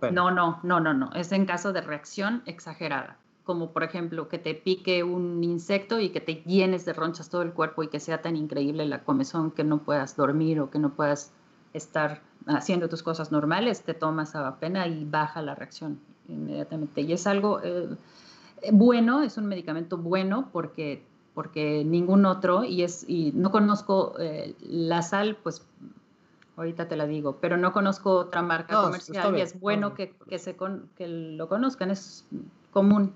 pena. 0.01 0.13
No, 0.13 0.31
no, 0.31 0.59
no, 0.63 0.79
no, 0.79 0.93
no. 0.93 1.11
Es 1.13 1.31
en 1.31 1.45
caso 1.45 1.71
de 1.71 1.81
reacción 1.81 2.41
exagerada 2.45 3.17
como 3.45 3.71
por 3.71 3.83
ejemplo 3.83 4.27
que 4.27 4.39
te 4.39 4.53
pique 4.55 5.03
un 5.03 5.43
insecto 5.43 5.99
y 5.99 6.09
que 6.09 6.19
te 6.19 6.43
llenes 6.45 6.83
de 6.83 6.93
ronchas 6.93 7.29
todo 7.29 7.43
el 7.43 7.53
cuerpo 7.53 7.83
y 7.83 7.87
que 7.87 7.99
sea 7.99 8.21
tan 8.21 8.35
increíble 8.35 8.85
la 8.85 9.03
comezón 9.03 9.51
que 9.51 9.63
no 9.63 9.77
puedas 9.79 10.17
dormir 10.17 10.59
o 10.59 10.69
que 10.69 10.79
no 10.79 10.89
puedas 10.93 11.31
estar 11.73 12.21
haciendo 12.47 12.89
tus 12.89 13.03
cosas 13.03 13.31
normales, 13.31 13.83
te 13.83 13.93
tomas 13.93 14.35
a 14.35 14.59
pena 14.59 14.87
y 14.87 15.05
baja 15.05 15.41
la 15.41 15.55
reacción 15.55 15.99
inmediatamente. 16.27 17.01
Y 17.01 17.13
es 17.13 17.27
algo 17.27 17.61
eh, 17.63 17.87
bueno, 18.71 19.21
es 19.21 19.37
un 19.37 19.45
medicamento 19.45 19.97
bueno 19.97 20.49
porque, 20.51 21.03
porque 21.33 21.83
ningún 21.85 22.25
otro, 22.25 22.63
y, 22.63 22.83
es, 22.83 23.05
y 23.07 23.31
no 23.33 23.51
conozco 23.51 24.15
eh, 24.19 24.55
la 24.61 25.01
sal, 25.01 25.37
pues 25.41 25.65
ahorita 26.57 26.87
te 26.87 26.95
la 26.95 27.05
digo, 27.05 27.37
pero 27.41 27.57
no 27.57 27.73
conozco 27.73 28.11
otra 28.11 28.41
marca 28.41 28.81
comercial 28.81 29.37
y 29.37 29.41
es 29.41 29.59
bueno 29.59 29.93
que, 29.93 30.15
que, 30.29 30.39
se 30.39 30.55
que 30.95 31.07
lo 31.07 31.47
conozcan, 31.47 31.91
es 31.91 32.25
común. 32.71 33.13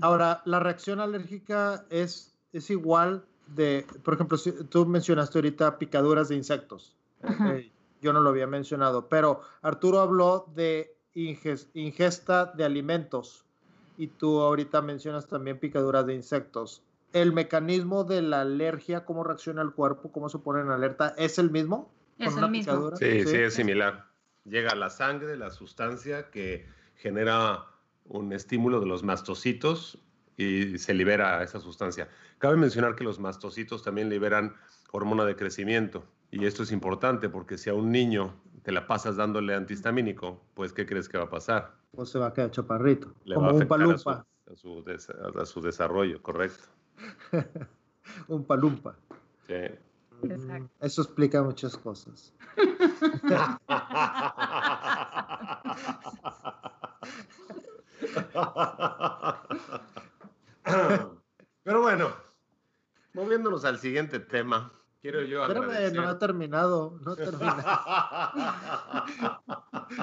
Ahora, 0.00 0.42
la 0.44 0.60
reacción 0.60 1.00
alérgica 1.00 1.84
es, 1.90 2.36
es 2.52 2.70
igual 2.70 3.24
de, 3.46 3.86
por 4.04 4.14
ejemplo, 4.14 4.36
si 4.38 4.52
tú 4.64 4.86
mencionaste 4.86 5.38
ahorita 5.38 5.78
picaduras 5.78 6.28
de 6.28 6.36
insectos. 6.36 6.96
Eh, 7.22 7.70
yo 8.00 8.12
no 8.12 8.20
lo 8.20 8.30
había 8.30 8.46
mencionado, 8.46 9.08
pero 9.08 9.42
Arturo 9.62 10.00
habló 10.00 10.46
de 10.54 10.96
ingesta 11.14 12.46
de 12.46 12.64
alimentos 12.64 13.44
y 13.96 14.06
tú 14.06 14.40
ahorita 14.40 14.80
mencionas 14.80 15.26
también 15.26 15.58
picaduras 15.58 16.06
de 16.06 16.14
insectos. 16.14 16.82
¿El 17.12 17.32
mecanismo 17.32 18.04
de 18.04 18.22
la 18.22 18.42
alergia, 18.42 19.04
cómo 19.04 19.24
reacciona 19.24 19.62
el 19.62 19.72
cuerpo, 19.72 20.12
cómo 20.12 20.28
se 20.28 20.38
pone 20.38 20.60
en 20.60 20.70
alerta, 20.70 21.14
es 21.18 21.38
el 21.38 21.50
mismo? 21.50 21.92
Es 22.18 22.36
el 22.36 22.48
mismo. 22.48 22.96
Sí, 22.96 23.24
sí, 23.24 23.36
es 23.36 23.54
similar. 23.54 24.06
Llega 24.44 24.70
a 24.70 24.76
la 24.76 24.90
sangre 24.90 25.36
la 25.36 25.50
sustancia 25.50 26.30
que 26.30 26.66
genera 26.96 27.66
un 28.04 28.32
estímulo 28.32 28.80
de 28.80 28.86
los 28.86 29.02
mastocitos 29.02 29.98
y 30.36 30.78
se 30.78 30.94
libera 30.94 31.42
esa 31.42 31.60
sustancia. 31.60 32.08
Cabe 32.38 32.56
mencionar 32.56 32.94
que 32.96 33.04
los 33.04 33.18
mastocitos 33.18 33.82
también 33.82 34.08
liberan 34.08 34.54
hormona 34.92 35.24
de 35.24 35.36
crecimiento 35.36 36.04
y 36.30 36.46
esto 36.46 36.62
es 36.62 36.72
importante 36.72 37.28
porque 37.28 37.58
si 37.58 37.70
a 37.70 37.74
un 37.74 37.90
niño 37.92 38.34
te 38.62 38.72
la 38.72 38.86
pasas 38.86 39.16
dándole 39.16 39.54
antihistamínico, 39.54 40.40
pues 40.54 40.72
¿qué 40.72 40.86
crees 40.86 41.08
que 41.08 41.18
va 41.18 41.24
a 41.24 41.30
pasar? 41.30 41.74
Pues 41.92 42.08
se 42.10 42.18
va 42.18 42.28
a 42.28 42.32
quedar 42.32 42.50
chaparrito, 42.50 43.12
Le 43.24 43.34
como 43.34 43.46
va 43.46 43.52
a 43.52 43.56
un 43.56 43.62
afectar 43.62 43.78
palumpa. 43.78 44.26
A 44.46 44.50
su, 44.50 44.52
a 44.52 44.56
su 44.56 44.82
des- 44.84 45.10
a 45.10 45.46
su 45.46 45.60
desarrollo, 45.60 46.22
correcto. 46.22 46.64
un 48.28 48.44
palumpa. 48.44 48.96
Sí. 49.46 49.54
Exacto. 50.22 50.70
Eso 50.80 51.02
explica 51.02 51.42
muchas 51.42 51.76
cosas. 51.76 52.32
Pero 61.62 61.82
bueno, 61.82 62.08
moviéndonos 63.14 63.64
al 63.64 63.78
siguiente 63.78 64.18
tema, 64.20 64.72
quiero 65.00 65.22
yo 65.22 65.42
Espérame, 65.42 65.64
agradecer. 65.70 66.00
no 66.00 66.08
ha 66.08 66.18
terminado, 66.18 66.98
no 67.02 67.16
termina. 67.16 67.64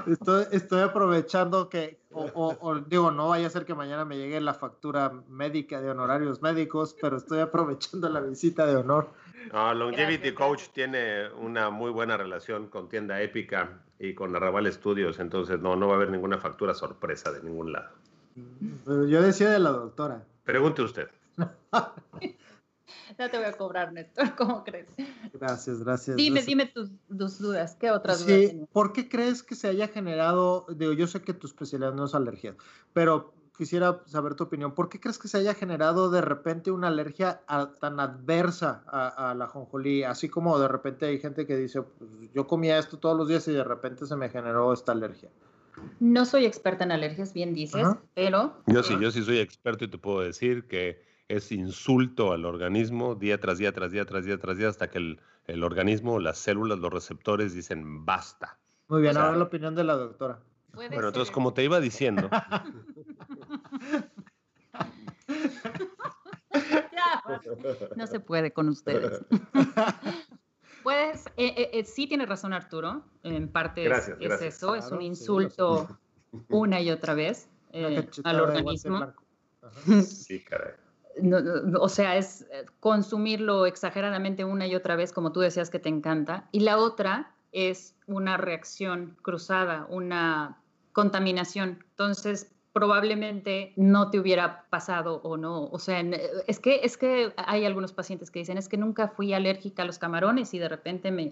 Estoy, 0.07 0.45
estoy 0.51 0.81
aprovechando 0.81 1.69
que, 1.69 2.01
o, 2.11 2.25
o- 2.33 2.57
o 2.59 2.75
digo, 2.75 3.11
no 3.11 3.29
vaya 3.29 3.47
a 3.47 3.49
ser 3.49 3.65
que 3.65 3.73
mañana 3.75 4.05
me 4.05 4.17
llegue 4.17 4.39
la 4.41 4.53
factura 4.53 5.11
médica 5.27 5.81
de 5.81 5.89
honorarios 5.89 6.41
médicos, 6.41 6.95
pero 7.01 7.17
estoy 7.17 7.39
aprovechando 7.39 8.09
la 8.09 8.19
visita 8.21 8.65
de 8.65 8.75
honor. 8.75 9.09
No, 9.53 9.73
Longevity 9.73 10.31
Gracias, 10.31 10.35
Coach 10.35 10.63
tiene 10.73 11.29
una 11.31 11.69
muy 11.69 11.91
buena 11.91 12.17
relación 12.17 12.67
con 12.67 12.89
Tienda 12.89 13.21
Épica 13.21 13.81
y 13.99 14.13
con 14.13 14.35
Arrabal 14.35 14.71
Studios, 14.71 15.19
entonces 15.19 15.59
no, 15.59 15.75
no 15.75 15.87
va 15.87 15.93
a 15.93 15.95
haber 15.97 16.11
ninguna 16.11 16.37
factura 16.37 16.73
sorpresa 16.73 17.31
de 17.31 17.43
ningún 17.43 17.71
lado. 17.73 17.89
Pero 18.85 19.07
yo 19.07 19.21
decía 19.21 19.49
de 19.49 19.59
la 19.59 19.71
doctora. 19.71 20.23
Pregunte 20.43 20.81
usted. 20.81 21.09
No 23.17 23.29
te 23.29 23.37
voy 23.37 23.47
a 23.47 23.53
cobrar, 23.53 23.93
Néstor, 23.93 24.35
¿cómo 24.35 24.63
crees? 24.63 24.87
Gracias, 25.33 25.83
gracias. 25.83 26.15
Dime, 26.15 26.41
gracias. 26.41 26.45
dime 26.45 26.65
tus, 26.67 26.89
tus 27.17 27.39
dudas. 27.39 27.75
¿Qué 27.75 27.89
otras 27.89 28.25
dudas 28.25 28.51
Sí? 28.51 28.65
¿por 28.71 28.93
qué 28.93 29.09
crees 29.09 29.43
que 29.43 29.55
se 29.55 29.67
haya 29.67 29.87
generado, 29.87 30.65
digo, 30.69 30.93
yo 30.93 31.07
sé 31.07 31.21
que 31.21 31.33
tu 31.33 31.47
especialidad 31.47 31.93
no 31.93 32.05
es 32.05 32.15
alergia, 32.15 32.55
pero 32.93 33.33
quisiera 33.57 34.01
saber 34.05 34.35
tu 34.35 34.45
opinión, 34.45 34.73
¿por 34.73 34.87
qué 34.87 34.99
crees 34.99 35.17
que 35.17 35.27
se 35.27 35.37
haya 35.39 35.53
generado 35.53 36.09
de 36.11 36.21
repente 36.21 36.71
una 36.71 36.87
alergia 36.87 37.41
a- 37.47 37.71
tan 37.73 37.99
adversa 37.99 38.83
a, 38.87 39.31
a 39.31 39.35
la 39.35 39.47
jonjolí? 39.47 40.03
Así 40.03 40.29
como 40.29 40.57
de 40.59 40.67
repente 40.67 41.05
hay 41.07 41.19
gente 41.19 41.45
que 41.45 41.57
dice, 41.57 41.81
pues, 41.81 42.09
yo 42.33 42.47
comía 42.47 42.77
esto 42.77 42.97
todos 42.99 43.17
los 43.17 43.27
días 43.27 43.47
y 43.47 43.51
de 43.51 43.63
repente 43.63 44.05
se 44.05 44.15
me 44.15 44.29
generó 44.29 44.71
esta 44.71 44.91
alergia. 44.93 45.29
No 45.99 46.25
soy 46.25 46.45
experta 46.45 46.83
en 46.83 46.91
alergias, 46.91 47.33
bien 47.33 47.53
dices, 47.53 47.83
Ajá. 47.83 48.01
pero 48.13 48.61
Yo 48.67 48.83
sí, 48.83 48.95
yo 48.99 49.11
sí 49.11 49.23
soy 49.23 49.39
experto 49.39 49.85
y 49.85 49.89
te 49.89 49.97
puedo 49.97 50.21
decir 50.21 50.67
que 50.67 51.05
es 51.27 51.51
insulto 51.51 52.31
al 52.31 52.45
organismo 52.45 53.15
día 53.15 53.39
tras 53.39 53.57
día, 53.57 53.73
tras 53.73 53.91
día, 53.91 54.05
tras 54.05 54.23
día, 54.25 54.37
tras 54.37 54.57
día, 54.57 54.69
hasta 54.69 54.89
que 54.89 54.97
el, 54.99 55.19
el 55.45 55.63
organismo, 55.63 56.19
las 56.19 56.37
células, 56.37 56.79
los 56.79 56.91
receptores 56.93 57.53
dicen 57.53 58.05
basta. 58.05 58.57
Muy 58.87 59.01
bien, 59.01 59.11
O 59.11 59.13
sea- 59.15 59.25
ahora 59.25 59.37
la 59.37 59.43
opinión 59.43 59.75
de 59.75 59.83
la 59.83 59.95
doctora. 59.97 60.39
Puede 60.77 60.89
Bueno, 60.89 61.07
entonces 61.07 61.27
ser. 61.27 61.33
como 61.33 61.53
te 61.53 61.63
iba 61.63 61.79
diciendo, 61.79 62.29
Ya, 66.91 67.41
no 67.95 68.07
se 68.07 68.19
puede 68.19 68.51
con 68.51 68.69
ustedes. 68.69 69.21
Puedes, 70.83 71.25
eh, 71.35 71.53
eh, 71.57 71.69
eh, 71.73 71.83
sí 71.83 72.07
tiene 72.07 72.25
razón 72.25 72.53
Arturo, 72.53 73.03
en 73.23 73.49
parte 73.51 73.81
es- 73.83 73.89
Gracias, 73.89 74.17
es, 74.21 74.27
gracias. 74.29 74.55
eso, 74.55 74.75
es 74.75 74.89
un 74.91 74.99
sí, 74.99 75.05
insulto 75.05 75.99
una 76.49 76.79
y 76.79 76.91
otra 76.91 77.13
vez 77.13 77.49
eh, 77.73 78.07
al 78.23 78.39
organismo. 78.39 79.13
sí, 80.03 80.43
caray. 80.43 80.73
No, 81.21 81.41
no, 81.41 81.79
o 81.81 81.89
sea, 81.89 82.15
es 82.15 82.45
consumirlo 82.79 83.65
exageradamente 83.65 84.45
una 84.45 84.65
y 84.67 84.75
otra 84.75 84.95
vez, 84.95 85.11
como 85.11 85.31
tú 85.33 85.39
decías 85.41 85.69
que 85.69 85.79
te 85.79 85.89
encanta. 85.89 86.47
Y 86.51 86.59
la 86.61 86.77
otra 86.77 87.35
es 87.51 87.95
una 88.05 88.37
reacción 88.37 89.17
cruzada, 89.23 89.87
una 89.89 90.61
contaminación. 90.97 91.83
Entonces, 91.91 92.55
probablemente 92.73 93.71
no 93.75 94.09
te 94.09 94.19
hubiera 94.19 94.67
pasado 94.71 95.21
o 95.23 95.37
no. 95.37 95.65
O 95.65 95.77
sea, 95.77 95.99
en- 95.99 96.15
es 96.47 96.59
que, 96.59 96.79
es 96.81 96.97
que 96.97 97.33
hay 97.37 97.65
algunos 97.65 97.93
pacientes 97.93 98.31
que 98.31 98.39
dicen, 98.39 98.57
es 98.57 98.67
que 98.67 98.77
nunca 98.77 99.07
fui 99.09 99.31
alérgica 99.31 99.83
a 99.83 99.85
los 99.85 99.99
camarones 99.99 100.55
y 100.55 100.59
de 100.59 100.67
repente 100.67 101.11
me... 101.11 101.29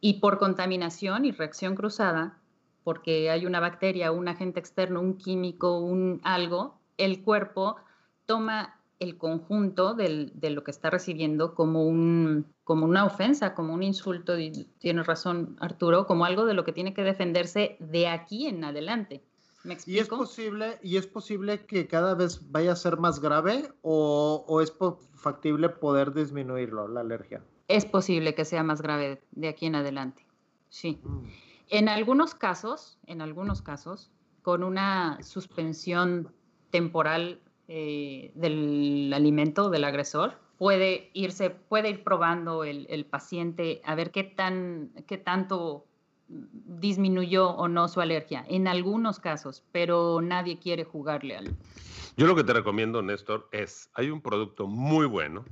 Y 0.00 0.14
por 0.14 0.38
contaminación 0.38 1.24
y 1.24 1.30
reacción 1.30 1.76
cruzada, 1.76 2.40
porque 2.82 3.30
hay 3.30 3.46
una 3.46 3.60
bacteria, 3.60 4.10
un 4.10 4.26
agente 4.26 4.58
externo, 4.58 5.00
un 5.00 5.16
químico, 5.16 5.78
un 5.78 6.20
algo, 6.24 6.80
el 6.96 7.22
cuerpo 7.22 7.76
toma 8.26 8.77
el 9.00 9.16
conjunto 9.16 9.94
del- 9.94 10.32
de 10.34 10.50
lo 10.50 10.64
que 10.64 10.70
está 10.70 10.90
recibiendo 10.90 11.54
como, 11.54 11.84
un, 11.86 12.46
como 12.64 12.84
una 12.86 13.04
ofensa, 13.04 13.54
como 13.54 13.72
un 13.74 13.82
insulto, 13.82 14.38
y 14.38 14.50
tienes 14.78 15.06
razón 15.06 15.56
Arturo, 15.60 16.06
como 16.06 16.24
algo 16.24 16.44
de 16.44 16.54
lo 16.54 16.64
que 16.64 16.72
tiene 16.72 16.94
que 16.94 17.02
defenderse 17.02 17.76
de 17.80 18.08
aquí 18.08 18.46
en 18.46 18.64
adelante. 18.64 19.22
¿Me 19.64 19.74
¿Y 19.74 19.76
es 19.76 20.02
explico? 20.02 20.18
posible, 20.18 20.78
y 20.82 20.96
es 20.96 21.06
posible 21.06 21.66
que 21.66 21.86
cada 21.86 22.14
vez 22.14 22.50
vaya 22.50 22.72
a 22.72 22.76
ser 22.76 22.96
más 22.96 23.20
grave 23.20 23.70
o, 23.82 24.44
o 24.48 24.60
es 24.60 24.72
factible 25.14 25.68
poder 25.68 26.12
disminuirlo, 26.12 26.88
la 26.88 27.00
alergia? 27.00 27.42
Es 27.66 27.84
posible 27.84 28.34
que 28.34 28.44
sea 28.44 28.62
más 28.62 28.80
grave 28.80 29.20
de 29.32 29.48
aquí 29.48 29.66
en 29.66 29.74
adelante. 29.74 30.24
Sí. 30.70 31.00
En 31.68 31.88
algunos 31.88 32.34
casos, 32.34 32.98
en 33.06 33.20
algunos 33.20 33.60
casos, 33.62 34.10
con 34.42 34.62
una 34.62 35.22
suspensión 35.22 36.32
temporal 36.70 37.40
eh, 37.68 38.32
del 38.34 39.12
alimento 39.14 39.70
del 39.70 39.84
agresor, 39.84 40.34
puede 40.56 41.10
irse, 41.12 41.50
puede 41.50 41.90
ir 41.90 42.02
probando 42.02 42.64
el, 42.64 42.86
el 42.90 43.04
paciente 43.04 43.80
a 43.84 43.94
ver 43.94 44.10
qué 44.10 44.24
tan, 44.24 44.90
qué 45.06 45.18
tanto 45.18 45.86
disminuyó 46.28 47.50
o 47.50 47.68
no 47.68 47.88
su 47.88 48.00
alergia. 48.00 48.44
En 48.48 48.68
algunos 48.68 49.18
casos, 49.20 49.64
pero 49.72 50.20
nadie 50.20 50.58
quiere 50.58 50.84
jugarle 50.84 51.36
al. 51.36 51.56
Yo 52.16 52.26
lo 52.26 52.34
que 52.34 52.44
te 52.44 52.52
recomiendo, 52.52 53.00
Néstor, 53.02 53.48
es, 53.52 53.90
hay 53.94 54.10
un 54.10 54.20
producto 54.20 54.66
muy 54.66 55.06
bueno 55.06 55.44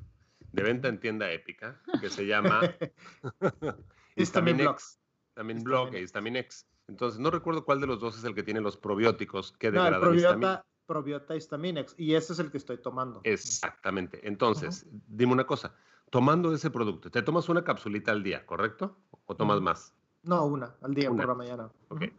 de 0.53 0.63
venta 0.63 0.89
en 0.89 0.99
tienda 0.99 1.31
épica 1.31 1.81
que 2.01 2.11
se 2.11 2.27
llama. 2.27 2.61
Histaminex. 4.17 4.99
Histamin 5.29 5.63
Block 5.63 5.93
e 5.93 6.01
Histaminex. 6.01 6.67
Entonces, 6.89 7.21
no 7.21 7.31
recuerdo 7.31 7.65
cuál 7.65 7.81
de 7.81 7.87
los 7.87 8.01
dos 8.01 8.17
es 8.17 8.25
el 8.25 8.35
que 8.35 8.43
tiene 8.43 8.61
los 8.61 8.77
probióticos 8.77 9.53
que 9.53 9.71
No, 9.71 9.83
degradan 9.83 10.01
probiota, 10.01 10.65
probiota 10.87 11.35
Histaminex, 11.37 11.95
y 11.99 12.15
ese 12.15 12.33
es 12.33 12.39
el 12.39 12.51
que 12.51 12.59
estoy 12.59 12.79
tomando. 12.79 13.21
Exactamente. 13.25 14.27
Entonces, 14.27 14.87
dime 15.09 15.33
una 15.33 15.47
cosa. 15.47 15.75
Tomando 16.11 16.55
ese 16.55 16.71
producto, 16.71 17.11
¿te 17.11 17.23
tomas 17.23 17.49
una 17.49 17.65
capsulita 17.65 18.13
al 18.13 18.23
día, 18.23 18.47
correcto? 18.47 18.97
¿O 19.27 19.35
tomas 19.35 19.57
Ujú. 19.57 19.65
más? 19.65 19.93
No, 20.23 20.45
una, 20.45 20.75
al 20.83 20.95
día 20.95 21.11
Una. 21.11 21.23
por 21.23 21.29
la 21.29 21.35
mañana. 21.37 21.71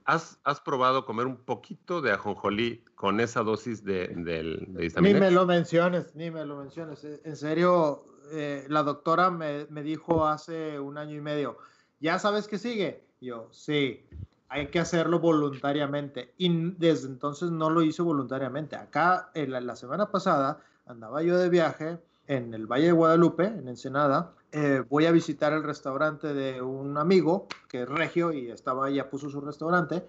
¿Has, 0.06 0.40
has 0.44 0.62
probado 0.62 1.06
comer 1.06 1.26
un 1.26 1.36
poquito 1.38 2.02
de 2.02 2.12
ajonjolí 2.12 2.86
con 2.96 3.20
esa 3.20 3.44
dosis 3.44 3.84
de, 3.84 4.08
de 4.08 4.66
Ni 4.76 4.86
Histaminex? 4.86 5.20
me 5.20 5.32
lo 5.32 5.46
menciones, 5.46 6.16
ni 6.16 6.32
me 6.32 6.46
lo 6.46 6.58
menciones. 6.58 7.04
Eh, 7.04 7.22
En 7.26 7.36
serio, 7.36 8.06
eh, 8.32 8.66
la 8.70 8.84
doctora 8.84 9.30
me, 9.30 9.66
me 9.70 9.84
dijo 9.84 10.26
hace 10.26 10.80
un 10.80 10.98
año 10.98 11.16
y 11.16 11.22
medio, 11.22 11.58
¿ya 12.00 12.18
sabes 12.18 12.48
qué 12.48 12.58
sigue? 12.58 13.04
Yo, 13.20 13.50
sí, 13.52 14.08
hay 14.50 14.68
que 14.68 14.80
hacerlo 14.80 15.20
voluntariamente. 15.20 16.34
Y 16.38 16.72
desde 16.78 17.08
entonces 17.08 17.52
no 17.52 17.70
lo 17.70 17.82
hice 17.82 18.02
voluntariamente. 18.02 18.76
Acá, 18.76 19.30
en 19.34 19.52
la, 19.52 19.62
la 19.62 19.76
semana 19.76 20.12
pasada, 20.12 20.60
andaba 20.86 21.22
yo 21.24 21.38
de 21.38 21.50
viaje 21.50 22.00
en 22.28 22.54
el 22.54 22.68
Valle 22.68 22.88
de 22.88 22.92
Guadalupe, 22.92 23.46
en 23.46 23.68
Ensenada. 23.68 24.34
Eh, 24.52 24.84
voy 24.90 25.06
a 25.06 25.12
visitar 25.12 25.54
el 25.54 25.64
restaurante 25.64 26.34
de 26.34 26.62
un 26.62 26.98
amigo 26.98 27.48
que 27.68 27.84
es 27.84 27.90
regio 27.90 28.32
y 28.32 28.50
estaba 28.50 28.90
ya 28.90 29.10
puso 29.10 29.30
su 29.30 29.42
restaurante 29.42 30.06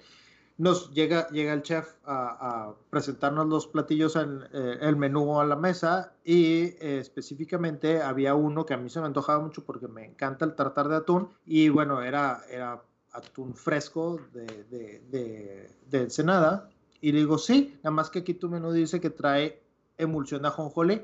nos 0.58 0.90
llega, 0.90 1.28
llega 1.28 1.52
el 1.52 1.62
chef 1.62 1.94
a, 2.04 2.26
a 2.40 2.74
presentarnos 2.90 3.46
los 3.46 3.68
platillos 3.68 4.16
en 4.16 4.42
eh, 4.52 4.78
el 4.80 4.96
menú 4.96 5.40
a 5.40 5.46
la 5.46 5.54
mesa 5.54 6.12
y 6.24 6.74
eh, 6.80 6.98
específicamente 6.98 8.02
había 8.02 8.34
uno 8.34 8.66
que 8.66 8.74
a 8.74 8.76
mí 8.76 8.90
se 8.90 9.00
me 9.00 9.06
antojaba 9.06 9.38
mucho 9.38 9.64
porque 9.64 9.86
me 9.86 10.04
encanta 10.04 10.44
el 10.44 10.54
tartar 10.54 10.88
de 10.88 10.96
atún 10.96 11.30
y 11.46 11.68
bueno, 11.68 12.02
era, 12.02 12.42
era 12.50 12.82
atún 13.12 13.54
fresco 13.54 14.20
de, 14.32 14.46
de, 14.64 15.02
de, 15.10 15.70
de 15.88 16.02
Ensenada 16.02 16.70
y 17.00 17.12
le 17.12 17.18
digo, 17.20 17.38
sí, 17.38 17.74
nada 17.78 17.90
más 17.90 18.10
que 18.10 18.20
aquí 18.20 18.34
tu 18.34 18.48
menú 18.48 18.72
dice 18.72 19.00
que 19.00 19.10
trae 19.10 19.62
emulsión 19.96 20.42
de 20.42 20.48
ajonjolí 20.48 21.02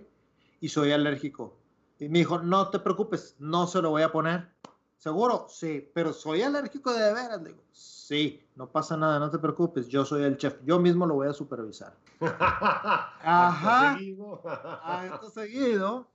y 0.61 0.69
soy 0.69 0.93
alérgico. 0.93 1.57
Y 1.99 2.09
me 2.09 2.19
dijo, 2.19 2.39
no 2.41 2.71
te 2.71 2.81
preocupes, 2.81 3.37
no 3.39 3.67
se 3.67 3.81
lo 3.81 3.91
voy 3.91 4.03
a 4.03 4.13
poner. 4.13 4.49
¿Seguro? 4.99 5.47
Sí, 5.49 5.91
pero 5.93 6.13
soy 6.13 6.43
alérgico 6.43 6.93
de 6.93 7.13
veras. 7.13 7.45
Digo, 7.45 7.63
sí, 7.73 8.43
no 8.57 8.71
pasa 8.71 8.97
nada, 8.97 9.19
no 9.19 9.31
te 9.31 9.39
preocupes, 9.39 9.89
yo 9.89 10.05
soy 10.05 10.23
el 10.23 10.37
chef, 10.37 10.57
yo 10.65 10.79
mismo 10.79 11.07
lo 11.07 11.15
voy 11.15 11.29
a 11.29 11.33
supervisar. 11.33 11.95
Ajá. 12.21 13.97
seguido. 13.99 14.43
Acto 14.47 15.31
seguido. 15.31 16.09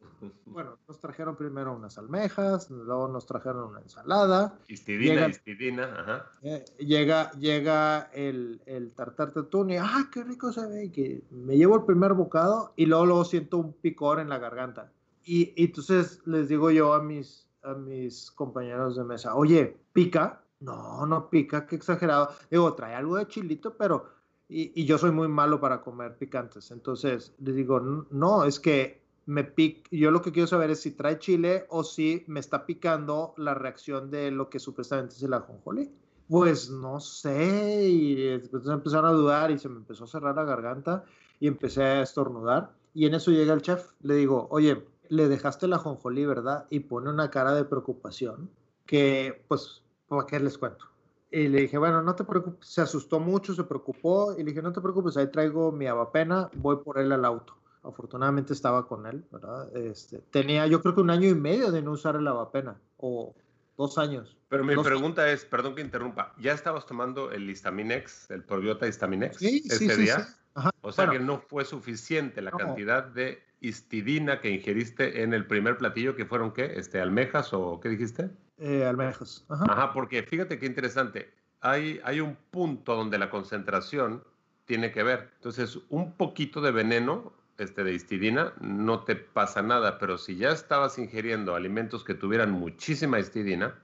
Bueno, 0.46 0.78
nos 0.88 1.00
trajeron 1.00 1.36
primero 1.36 1.74
unas 1.74 1.98
almejas, 1.98 2.70
luego 2.70 3.08
nos 3.08 3.26
trajeron 3.26 3.70
una 3.70 3.82
ensalada. 3.82 4.58
Histidina, 4.68 5.14
llega, 5.14 5.30
histidina, 5.30 5.84
ajá. 5.84 6.26
Eh, 6.42 6.66
llega, 6.80 7.32
llega 7.34 8.10
el, 8.14 8.62
el 8.66 8.94
tartar 8.94 9.32
tetuni, 9.32 9.78
ah, 9.78 10.10
qué 10.12 10.24
rico 10.24 10.52
se 10.52 10.66
ve, 10.68 10.92
que 10.92 11.24
me 11.32 11.58
llevo 11.58 11.76
el 11.76 11.84
primer 11.86 12.14
bocado 12.14 12.74
y 12.76 12.86
luego, 12.86 13.06
luego 13.06 13.26
siento 13.26 13.58
un 13.58 13.74
picor 13.74 14.20
en 14.20 14.30
la 14.30 14.40
garganta. 14.40 14.92
Y, 15.24 15.54
y 15.56 15.66
entonces 15.66 16.22
les 16.26 16.50
digo 16.50 16.72
yo 16.72 16.94
a 16.94 17.02
mis, 17.02 17.49
a 17.64 17.74
mis 17.74 18.32
compañeros 18.32 18.96
de 18.96 19.04
mesa, 19.04 19.36
oye, 19.36 19.78
¿pica? 19.94 20.44
No, 20.60 21.06
no 21.06 21.30
pica, 21.30 21.66
qué 21.66 21.76
exagerado. 21.76 22.30
Digo, 22.50 22.74
trae 22.74 22.96
algo 22.96 23.18
de 23.18 23.28
chilito, 23.28 23.76
pero... 23.78 24.18
Y, 24.52 24.84
yo 24.86 24.98
soy 24.98 25.12
muy 25.12 25.28
malo 25.28 25.60
para 25.62 25.84
comer 25.84 26.18
picantes. 26.18 26.72
Entonces, 26.72 27.36
les 27.38 27.56
digo, 27.56 27.80
no, 27.80 28.46
es 28.46 28.60
que 28.60 29.00
me 29.28 29.44
pic, 29.44 29.88
yo 29.92 30.10
lo 30.10 30.24
que 30.24 30.32
quiero 30.32 30.48
saber 30.48 30.72
es 30.72 30.82
si 30.82 30.92
trae 30.92 31.20
chile 31.20 31.68
o 31.70 31.84
si 31.84 32.24
me 32.26 32.40
está 32.40 32.66
picando 32.66 33.36
la 33.38 33.54
reacción 33.54 34.10
de 34.10 34.32
lo 34.32 34.50
que 34.50 34.58
supuestamente 34.58 35.16
es 35.16 35.22
el 35.24 35.36
ajonjolí. 35.36 35.92
Pues 36.28 36.72
no 36.72 37.00
sé, 37.00 37.90
y 37.90 38.16
después 38.16 38.66
empezaron 38.68 39.06
a 39.06 39.14
dudar 39.14 39.52
y 39.52 39.60
se 39.60 39.70
me 39.70 39.78
empezó 39.78 40.06
a 40.06 40.08
cerrar 40.08 40.36
la 40.36 40.46
garganta 40.46 41.04
y 41.40 41.48
empecé 41.48 41.84
a 41.84 42.02
estornudar. 42.02 42.72
Y 42.96 43.06
en 43.06 43.14
eso 43.14 43.30
llega 43.30 43.54
el 43.54 43.62
chef, 43.62 43.92
le 44.02 44.16
digo, 44.16 44.48
oye, 44.50 44.84
le 45.10 45.28
dejaste 45.28 45.68
la 45.68 45.78
jonjolí, 45.78 46.26
¿verdad? 46.26 46.66
Y 46.70 46.82
pone 46.82 47.10
una 47.10 47.30
cara 47.30 47.54
de 47.54 47.66
preocupación 47.66 48.50
que, 48.86 49.44
pues, 49.48 49.84
¿para 50.08 50.26
qué 50.26 50.40
les 50.40 50.58
cuento? 50.58 50.86
Y 51.32 51.48
le 51.48 51.62
dije, 51.62 51.78
bueno, 51.78 52.02
no 52.02 52.16
te 52.16 52.24
preocupes, 52.24 52.68
se 52.68 52.82
asustó 52.82 53.20
mucho, 53.20 53.54
se 53.54 53.64
preocupó, 53.64 54.34
y 54.34 54.40
le 54.40 54.46
dije, 54.46 54.62
no 54.62 54.72
te 54.72 54.82
preocupes, 54.82 55.18
ahí 55.18 55.28
traigo 55.28 55.72
mi 55.72 55.86
abapena, 55.86 56.50
voy 56.56 56.78
por 56.78 56.98
él 56.98 57.12
al 57.12 57.26
auto. 57.26 57.56
Afortunadamente 57.84 58.54
estaba 58.54 58.88
con 58.88 59.06
él, 59.06 59.24
¿verdad? 59.32 59.76
Este, 59.76 60.20
tenía 60.32 60.68
yo 60.68 60.82
creo 60.82 60.96
que 60.96 61.02
un 61.02 61.10
año 61.10 61.28
y 61.28 61.36
medio 61.36 61.72
de 61.72 61.82
no 61.82 61.92
usar 61.92 62.16
el 62.16 62.28
abapena, 62.28 62.80
o 62.98 63.36
dos 63.78 63.98
años. 63.98 64.38
Pero 64.50 64.64
mi 64.64 64.76
pregunta 64.76 65.30
es, 65.32 65.46
perdón 65.46 65.76
que 65.76 65.82
interrumpa, 65.82 66.34
¿ya 66.40 66.54
estabas 66.54 66.86
tomando 66.86 67.32
el 67.32 67.50
Histaminex, 67.50 68.32
el 68.32 68.44
probiota 68.44 68.88
Histaminex 68.88 69.38
sí, 69.38 69.64
ese 69.66 69.96
sí, 69.96 70.02
día? 70.02 70.20
Sí, 70.20 70.70
O 70.82 70.92
sea 70.92 71.10
que 71.10 71.20
no 71.20 71.40
fue 71.40 71.64
suficiente 71.64 72.42
la 72.42 72.52
cantidad 72.52 73.04
de 73.04 73.42
histidina 73.62 74.42
que 74.42 74.50
ingeriste 74.50 75.24
en 75.24 75.34
el 75.34 75.46
primer 75.46 75.78
platillo, 75.78 76.16
que 76.16 76.26
fueron 76.26 76.52
qué? 76.52 76.74
Este, 76.76 77.02
¿Almejas 77.02 77.54
o 77.54 77.80
qué 77.80 77.90
dijiste? 77.90 78.30
Eh, 78.58 78.86
almejas. 78.86 79.46
Ajá. 79.50 79.94
porque 79.94 80.24
fíjate 80.24 80.60
qué 80.60 80.66
interesante. 80.66 81.34
Hay, 81.62 82.00
hay 82.04 82.22
un 82.22 82.38
punto 82.52 82.96
donde 82.96 83.18
la 83.18 83.30
concentración 83.30 84.24
tiene 84.66 84.92
que 84.92 85.04
ver. 85.04 85.32
Entonces, 85.36 85.80
un 85.90 86.14
poquito 86.14 86.62
de 86.62 86.72
veneno 86.72 87.34
este, 87.58 87.84
de 87.84 87.94
histidina 87.94 88.54
no 88.62 89.04
te 89.04 89.16
pasa 89.16 89.62
nada, 89.62 89.98
pero 90.00 90.18
si 90.18 90.38
ya 90.38 90.52
estabas 90.52 90.98
ingiriendo 90.98 91.56
alimentos 91.56 92.04
que 92.04 92.14
tuvieran 92.14 92.52
muchísima 92.52 93.20
histidina, 93.20 93.76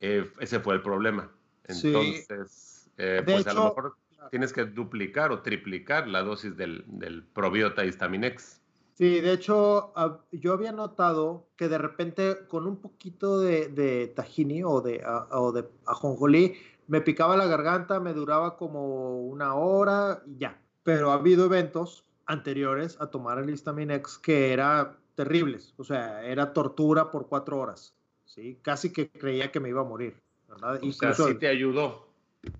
eh, 0.00 0.30
ese 0.40 0.60
fue 0.60 0.74
el 0.74 0.82
problema. 0.82 1.30
Entonces, 1.64 2.88
eh, 2.96 3.22
pues 3.24 3.46
a 3.46 3.52
lo 3.52 3.64
mejor 3.64 3.96
tienes 4.30 4.52
que 4.52 4.64
duplicar 4.64 5.32
o 5.32 5.42
triplicar 5.42 6.08
la 6.08 6.22
dosis 6.22 6.56
del, 6.56 6.84
del 6.86 7.22
probiota 7.22 7.84
Histaminex. 7.84 8.60
Sí, 8.94 9.20
de 9.20 9.32
hecho, 9.32 9.92
yo 10.32 10.52
había 10.52 10.72
notado 10.72 11.46
que 11.56 11.68
de 11.68 11.78
repente 11.78 12.46
con 12.48 12.66
un 12.66 12.80
poquito 12.80 13.38
de, 13.38 13.68
de 13.68 14.08
tahini 14.08 14.64
o 14.64 14.80
de, 14.80 15.04
o 15.30 15.52
de 15.52 15.68
ajonjolí 15.86 16.56
me 16.88 17.00
picaba 17.00 17.36
la 17.36 17.46
garganta, 17.46 18.00
me 18.00 18.12
duraba 18.12 18.56
como 18.56 19.20
una 19.20 19.54
hora 19.54 20.22
y 20.26 20.38
ya. 20.38 20.60
Pero 20.82 21.12
ha 21.12 21.14
habido 21.14 21.44
eventos 21.44 22.08
anteriores 22.26 23.00
a 23.00 23.06
tomar 23.08 23.38
el 23.38 23.50
Histaminex 23.50 24.18
que 24.18 24.52
era 24.52 24.96
terribles, 25.14 25.74
o 25.76 25.84
sea, 25.84 26.22
era 26.24 26.52
tortura 26.52 27.10
por 27.10 27.28
cuatro 27.28 27.58
horas, 27.58 27.94
¿sí? 28.24 28.58
Casi 28.62 28.92
que 28.92 29.10
creía 29.10 29.50
que 29.50 29.58
me 29.60 29.68
iba 29.68 29.80
a 29.80 29.84
morir, 29.84 30.22
¿verdad? 30.48 30.80
O 30.82 30.92
sea, 30.92 31.12
sí 31.12 31.34
te 31.34 31.48
ayudó. 31.48 32.08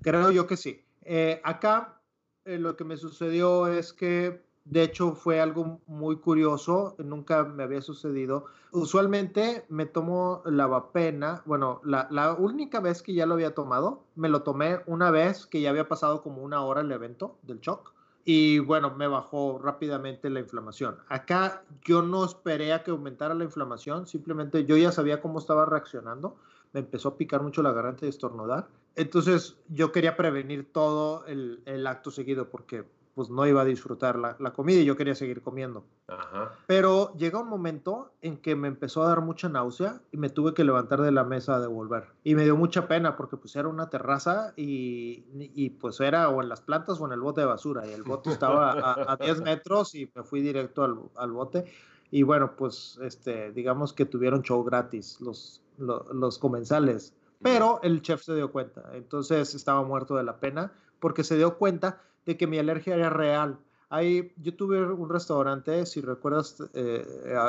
Creo 0.02 0.30
yo 0.30 0.46
que 0.46 0.56
sí. 0.56 0.84
Eh, 1.02 1.40
acá 1.44 2.00
eh, 2.44 2.58
lo 2.58 2.76
que 2.76 2.84
me 2.84 2.96
sucedió 2.96 3.66
es 3.66 3.92
que, 3.92 4.42
de 4.64 4.82
hecho, 4.82 5.12
fue 5.12 5.40
algo 5.40 5.80
muy 5.86 6.16
curioso, 6.16 6.94
nunca 6.98 7.44
me 7.44 7.62
había 7.62 7.80
sucedido. 7.80 8.46
Usualmente 8.72 9.64
me 9.68 9.86
tomo 9.86 10.42
lavapena, 10.44 11.42
bueno, 11.46 11.80
la, 11.84 12.08
la 12.10 12.34
única 12.34 12.80
vez 12.80 13.02
que 13.02 13.14
ya 13.14 13.26
lo 13.26 13.34
había 13.34 13.54
tomado, 13.54 14.04
me 14.14 14.28
lo 14.28 14.42
tomé 14.42 14.80
una 14.86 15.10
vez 15.10 15.46
que 15.46 15.60
ya 15.60 15.70
había 15.70 15.88
pasado 15.88 16.22
como 16.22 16.42
una 16.42 16.62
hora 16.64 16.82
el 16.82 16.92
evento 16.92 17.38
del 17.42 17.60
shock 17.60 17.92
y 18.30 18.58
bueno, 18.58 18.94
me 18.94 19.06
bajó 19.06 19.58
rápidamente 19.58 20.28
la 20.28 20.40
inflamación. 20.40 20.98
Acá 21.08 21.62
yo 21.82 22.02
no 22.02 22.26
esperé 22.26 22.74
a 22.74 22.82
que 22.82 22.90
aumentara 22.90 23.34
la 23.34 23.44
inflamación, 23.44 24.06
simplemente 24.06 24.66
yo 24.66 24.76
ya 24.76 24.92
sabía 24.92 25.22
cómo 25.22 25.38
estaba 25.38 25.64
reaccionando, 25.64 26.36
me 26.74 26.80
empezó 26.80 27.08
a 27.08 27.16
picar 27.16 27.42
mucho 27.42 27.62
la 27.62 27.72
garganta 27.72 28.04
y 28.04 28.10
estornudar 28.10 28.68
entonces 28.98 29.56
yo 29.68 29.92
quería 29.92 30.16
prevenir 30.16 30.70
todo 30.72 31.24
el, 31.26 31.62
el, 31.66 31.86
acto 31.86 32.10
seguido 32.10 32.50
porque 32.50 32.84
pues 33.14 33.30
no 33.30 33.46
iba 33.46 33.62
a 33.62 33.64
disfrutar 33.64 34.16
la, 34.16 34.36
la 34.38 34.52
comida 34.52 34.78
y 34.78 34.84
yo 34.84 34.96
quería 34.96 35.14
seguir 35.14 35.42
comiendo. 35.42 35.84
Ajá. 36.06 36.52
Pero 36.68 37.12
llega 37.16 37.40
un 37.40 37.48
momento 37.48 38.12
en 38.22 38.36
que 38.36 38.54
me 38.54 38.68
empezó 38.68 39.02
a 39.02 39.08
dar 39.08 39.22
mucha 39.22 39.48
náusea 39.48 40.00
y 40.12 40.18
me 40.18 40.28
tuve 40.28 40.54
que 40.54 40.62
levantar 40.62 41.02
de 41.02 41.10
la 41.10 41.24
mesa 41.24 41.56
a 41.56 41.60
devolver. 41.60 42.04
Y 42.22 42.36
me 42.36 42.44
dio 42.44 42.56
mucha 42.56 42.86
pena 42.86 43.16
porque 43.16 43.36
pues 43.36 43.56
era 43.56 43.66
una 43.66 43.90
terraza 43.90 44.52
y, 44.56 45.24
y 45.34 45.70
pues 45.70 45.98
era 45.98 46.28
o 46.28 46.42
en 46.42 46.48
las 46.48 46.60
plantas 46.60 47.00
o 47.00 47.06
en 47.06 47.12
el 47.12 47.20
bote 47.20 47.40
de 47.40 47.48
basura. 47.48 47.86
Y 47.88 47.92
el 47.92 48.04
bote 48.04 48.30
estaba 48.30 48.70
a, 48.72 49.12
a 49.12 49.16
10 49.16 49.42
metros 49.42 49.96
y 49.96 50.08
me 50.14 50.22
fui 50.22 50.40
directo 50.40 50.84
al, 50.84 51.00
al, 51.16 51.32
bote. 51.32 51.64
Y 52.12 52.22
bueno, 52.22 52.54
pues 52.56 53.00
este, 53.02 53.50
digamos 53.50 53.92
que 53.92 54.06
tuvieron 54.06 54.42
show 54.42 54.62
gratis 54.62 55.20
los, 55.20 55.60
los, 55.76 56.08
los 56.14 56.38
comensales. 56.38 57.14
Pero 57.42 57.80
el 57.82 58.02
chef 58.02 58.22
se 58.22 58.34
dio 58.34 58.50
cuenta, 58.50 58.90
entonces 58.94 59.54
estaba 59.54 59.82
muerto 59.82 60.16
de 60.16 60.24
la 60.24 60.40
pena 60.40 60.72
porque 60.98 61.24
se 61.24 61.36
dio 61.36 61.56
cuenta 61.56 62.02
de 62.26 62.36
que 62.36 62.46
mi 62.46 62.58
alergia 62.58 62.94
era 62.94 63.10
real. 63.10 63.58
Ahí, 63.90 64.32
yo 64.36 64.54
tuve 64.54 64.84
un 64.84 65.08
restaurante, 65.08 65.86
si 65.86 66.00
recuerdas, 66.00 66.62
eh, 66.74 67.06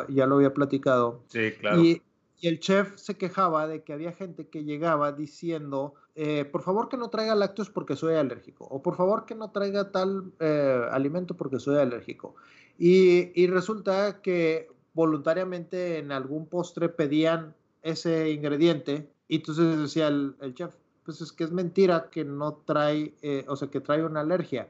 ya 0.07 0.25
lo 0.25 0.35
había 0.35 0.53
platicado. 0.53 1.23
Sí, 1.27 1.51
claro. 1.59 1.83
Y, 1.83 2.01
el 2.41 2.61
chef 2.61 2.95
se 2.95 3.17
quejaba 3.17 3.67
de 3.67 3.83
que 3.83 3.91
había 3.91 4.13
gente 4.13 4.47
que 4.47 4.63
llegaba 4.63 5.11
diciendo, 5.11 5.95
eh, 6.15 6.45
por 6.45 6.61
favor 6.61 6.87
que 6.87 6.95
no 6.95 7.09
traiga 7.09 7.35
lácteos 7.35 7.69
porque 7.69 7.97
soy 7.97 8.15
alérgico, 8.15 8.63
o 8.63 8.81
por 8.81 8.95
favor 8.95 9.25
que 9.25 9.35
no 9.35 9.51
traiga 9.51 9.91
tal 9.91 10.31
eh, 10.39 10.81
alimento 10.89 11.35
porque 11.35 11.59
soy 11.59 11.79
alérgico. 11.79 12.35
Y, 12.77 13.31
y 13.35 13.47
resulta 13.47 14.21
que 14.21 14.69
voluntariamente 14.93 15.97
en 15.97 16.13
algún 16.13 16.47
postre 16.47 16.87
pedían 16.87 17.55
ese 17.81 18.29
ingrediente 18.31 19.09
y 19.29 19.37
entonces 19.37 19.77
decía 19.77 20.09
el, 20.09 20.35
el, 20.41 20.53
chef, 20.53 20.75
pues 21.05 21.21
es 21.21 21.31
que 21.31 21.45
es 21.45 21.51
mentira 21.51 22.09
que 22.09 22.25
no 22.25 22.55
trae, 22.65 23.15
eh, 23.21 23.45
o 23.47 23.55
sea, 23.55 23.69
que 23.69 23.79
trae 23.79 24.03
una 24.03 24.19
alergia. 24.19 24.67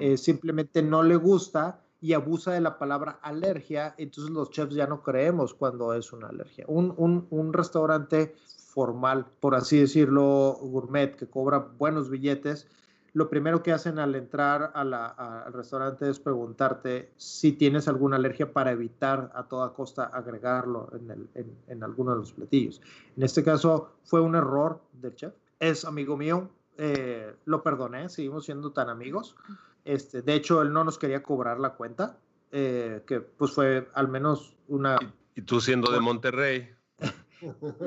eh, 0.00 0.16
simplemente 0.16 0.82
no 0.82 1.04
le 1.04 1.14
gusta 1.14 1.80
y 2.00 2.12
abusa 2.14 2.52
de 2.52 2.60
la 2.60 2.78
palabra 2.78 3.20
alergia, 3.22 3.94
entonces 3.96 4.32
los 4.32 4.50
chefs 4.50 4.74
ya 4.74 4.88
no 4.88 5.02
creemos 5.02 5.54
cuando 5.54 5.94
es 5.94 6.12
una 6.12 6.28
alergia. 6.28 6.64
Un, 6.66 6.92
un, 6.96 7.28
un 7.30 7.52
restaurante 7.52 8.34
formal, 8.68 9.26
por 9.40 9.54
así 9.54 9.78
decirlo, 9.78 10.58
gourmet, 10.60 11.14
que 11.14 11.28
cobra 11.28 11.58
buenos 11.58 12.10
billetes, 12.10 12.66
lo 13.12 13.28
primero 13.28 13.62
que 13.62 13.72
hacen 13.72 13.98
al 13.98 14.14
entrar 14.14 14.72
a 14.74 14.84
la, 14.84 15.06
a, 15.06 15.42
al 15.42 15.52
restaurante 15.52 16.08
es 16.08 16.18
preguntarte 16.18 17.10
si 17.16 17.52
tienes 17.52 17.88
alguna 17.88 18.16
alergia 18.16 18.52
para 18.52 18.72
evitar 18.72 19.30
a 19.34 19.44
toda 19.44 19.72
costa 19.72 20.04
agregarlo 20.04 20.90
en, 20.92 21.10
el, 21.10 21.28
en, 21.34 21.56
en, 21.68 21.82
alguno 21.82 22.12
de 22.12 22.18
los 22.18 22.32
platillos. 22.32 22.80
En 23.16 23.22
este 23.22 23.42
caso 23.42 23.92
fue 24.04 24.20
un 24.20 24.34
error 24.34 24.80
del 24.92 25.14
chef. 25.14 25.32
Es 25.58 25.84
amigo 25.84 26.16
mío, 26.16 26.50
eh, 26.76 27.34
lo 27.44 27.62
perdoné, 27.62 28.08
seguimos 28.08 28.44
siendo 28.44 28.70
tan 28.70 28.88
amigos. 28.88 29.36
Este, 29.84 30.22
de 30.22 30.34
hecho, 30.34 30.62
él 30.62 30.72
no 30.72 30.84
nos 30.84 30.98
quería 30.98 31.22
cobrar 31.22 31.58
la 31.58 31.70
cuenta, 31.70 32.18
eh, 32.52 33.02
que 33.06 33.20
pues 33.20 33.52
fue 33.52 33.88
al 33.94 34.08
menos 34.08 34.56
una... 34.68 34.96
Y, 35.34 35.40
y 35.40 35.42
tú 35.42 35.60
siendo 35.60 35.90
de 35.90 36.00
Monterrey. 36.00 36.77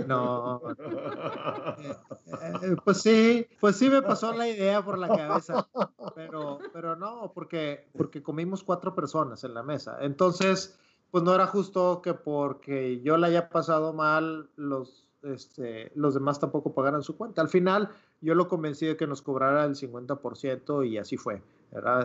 No. 0.06 0.62
Eh, 1.78 2.54
eh, 2.62 2.76
pues 2.84 3.02
sí, 3.02 3.48
pues 3.60 3.78
sí 3.78 3.90
me 3.90 4.02
pasó 4.02 4.34
la 4.34 4.48
idea 4.48 4.84
por 4.84 4.98
la 4.98 5.12
cabeza, 5.12 5.68
pero, 6.16 6.66
pero 6.72 6.96
no, 6.96 7.32
porque, 7.34 7.90
porque 7.96 8.24
comimos 8.24 8.64
cuatro 8.64 8.96
personas 8.96 9.44
en 9.44 9.54
la 9.54 9.64
mesa. 9.64 9.98
Entonces, 10.02 10.80
pues 11.12 11.24
no 11.24 11.34
era 11.34 11.48
justo 11.48 12.02
que 12.02 12.14
porque 12.14 13.02
yo 13.02 13.18
la 13.18 13.28
haya 13.28 13.50
pasado 13.50 13.94
mal, 13.94 14.50
los, 14.56 15.10
este, 15.24 15.92
los 15.96 16.14
demás 16.14 16.40
tampoco 16.40 16.74
pagaran 16.74 17.04
su 17.04 17.18
cuenta. 17.18 17.42
Al 17.42 17.50
final, 17.50 17.90
yo 18.22 18.36
lo 18.36 18.48
convencí 18.48 18.86
de 18.86 18.98
que 18.98 19.08
nos 19.08 19.22
cobrara 19.22 19.66
el 19.66 19.76
50% 19.76 20.84
y 20.88 20.98
así 20.98 21.18
fue. 21.18 21.44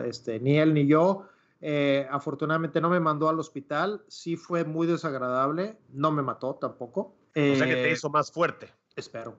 Este, 0.05 0.41
ni 0.41 0.59
él 0.59 0.75
ni 0.75 0.87
yo 0.87 1.27
Eh, 1.61 2.07
afortunadamente 2.11 2.83
no 2.83 2.91
me 2.91 3.01
mandó 3.01 3.31
al 3.31 3.39
hospital, 3.41 4.05
sí 4.09 4.37
fue 4.37 4.65
muy 4.65 4.87
desagradable, 4.87 5.79
no 5.89 6.13
me 6.13 6.23
mató 6.23 6.57
tampoco. 6.57 7.17
O 7.37 7.57
sea 7.57 7.67
que 7.67 7.75
te 7.75 7.89
Eh, 7.89 7.93
hizo 7.93 8.09
más 8.11 8.33
fuerte. 8.33 8.73
Espero. 8.97 9.37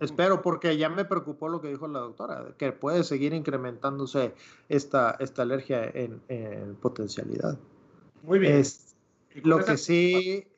Espero, 0.00 0.42
porque 0.42 0.76
ya 0.76 0.88
me 0.88 1.04
preocupó 1.04 1.48
lo 1.48 1.60
que 1.60 1.68
dijo 1.68 1.86
la 1.86 2.00
doctora, 2.00 2.54
que 2.58 2.72
puede 2.72 3.04
seguir 3.04 3.32
incrementándose 3.32 4.34
esta, 4.68 5.16
esta 5.20 5.42
alergia 5.42 5.84
en, 5.84 6.20
en 6.28 6.74
potencialidad. 6.76 7.56
Muy 8.22 8.44
Es, 8.44 8.96
Y 9.34 9.42
con 9.42 9.50
lo 9.50 9.64
que 9.64 9.76
sí, 9.76 10.48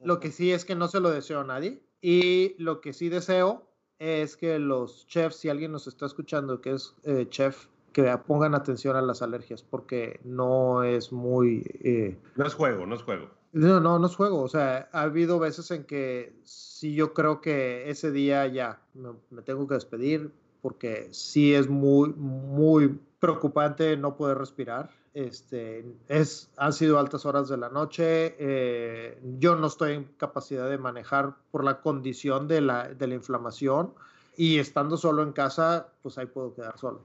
lo 0.00 0.20
que 0.20 0.30
sí 0.30 0.52
es 0.52 0.66
que 0.66 0.74
no 0.74 0.88
se 0.88 1.00
lo 1.00 1.10
deseo 1.10 1.40
a 1.40 1.44
nadie. 1.44 1.80
Y 2.02 2.54
lo 2.62 2.82
que 2.82 2.92
sí 2.92 3.08
deseo 3.08 3.66
es 3.98 4.36
que 4.36 4.58
los 4.58 5.06
chefs, 5.06 5.36
si 5.36 5.48
alguien 5.48 5.72
nos 5.72 5.86
está 5.86 6.04
escuchando 6.04 6.60
que 6.60 6.72
es 6.72 6.94
eh, 7.04 7.26
chef, 7.30 7.68
que 7.92 8.14
pongan 8.26 8.54
atención 8.54 8.94
a 8.94 9.00
las 9.00 9.22
alergias, 9.22 9.62
porque 9.62 10.20
no 10.22 10.84
es 10.84 11.12
muy... 11.12 11.62
eh, 11.82 12.18
No 12.36 12.46
es 12.46 12.52
juego, 12.52 12.84
no 12.84 12.94
es 12.94 13.02
juego. 13.02 13.30
No, 13.52 13.80
no, 13.80 13.98
no 13.98 14.06
es 14.06 14.16
juego. 14.16 14.42
O 14.42 14.48
sea, 14.48 14.88
ha 14.92 15.02
habido 15.02 15.38
veces 15.38 15.70
en 15.70 15.84
que 15.84 16.34
sí 16.44 16.94
yo 16.94 17.14
creo 17.14 17.40
que 17.40 17.90
ese 17.90 18.10
día 18.12 18.46
ya 18.46 18.80
me, 18.94 19.42
tengo 19.42 19.66
que 19.66 19.74
despedir 19.74 20.32
porque 20.62 21.08
sí 21.12 21.54
es 21.54 21.68
muy, 21.68 22.12
muy 22.14 22.98
preocupante 23.20 23.96
no 23.96 24.16
poder 24.16 24.38
respirar. 24.38 24.90
Este, 25.14 25.86
es, 26.08 26.50
han 26.56 26.72
sido 26.72 26.98
altas 26.98 27.24
horas 27.24 27.48
de 27.48 27.56
la 27.56 27.70
noche. 27.70 28.36
eh, 28.38 29.18
yo 29.38 29.56
no 29.56 29.68
estoy 29.68 29.92
en 29.94 30.04
capacidad 30.16 30.68
de 30.68 30.76
manejar 30.76 31.34
por 31.50 31.64
la 31.64 31.80
condición 31.80 32.48
de 32.48 32.60
la, 32.60 32.88
de 32.88 33.06
la 33.06 33.14
inflamación 33.14 33.94
y 34.36 34.58
estando 34.58 34.98
solo 34.98 35.22
en 35.22 35.32
casa, 35.32 35.88
pues 36.02 36.18
ahí 36.18 36.26
puedo 36.26 36.54
quedar 36.54 36.76
solo. 36.78 37.00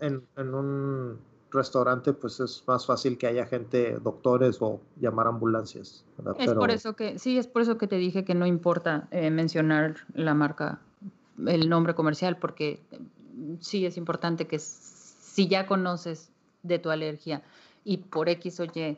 en 0.00 0.24
un 0.36 1.18
restaurante, 1.50 2.12
pues 2.12 2.40
es 2.40 2.62
más 2.66 2.86
fácil 2.86 3.18
que 3.18 3.26
haya 3.26 3.46
gente, 3.46 3.98
doctores 4.02 4.58
o 4.60 4.80
llamar 5.00 5.26
ambulancias. 5.26 6.04
¿verdad? 6.18 6.34
Es 6.38 6.46
Pero- 6.46 6.60
por 6.60 6.70
eso 6.70 6.94
que, 6.96 7.18
sí, 7.18 7.38
es 7.38 7.46
por 7.46 7.62
eso 7.62 7.78
que 7.78 7.86
te 7.86 7.96
dije 7.96 8.24
que 8.24 8.34
no 8.34 8.46
importa 8.46 9.08
eh, 9.10 9.30
mencionar 9.30 9.96
la 10.14 10.34
marca, 10.34 10.80
el 11.46 11.68
nombre 11.68 11.94
comercial, 11.94 12.36
porque 12.38 12.80
sí 13.60 13.86
es 13.86 13.96
importante 13.96 14.46
que 14.46 14.58
si 14.58 15.48
ya 15.48 15.66
conoces 15.66 16.30
de 16.62 16.78
tu 16.78 16.90
alergia 16.90 17.42
y 17.84 17.98
por 17.98 18.28
X 18.28 18.60
o 18.60 18.64
Y, 18.64 18.96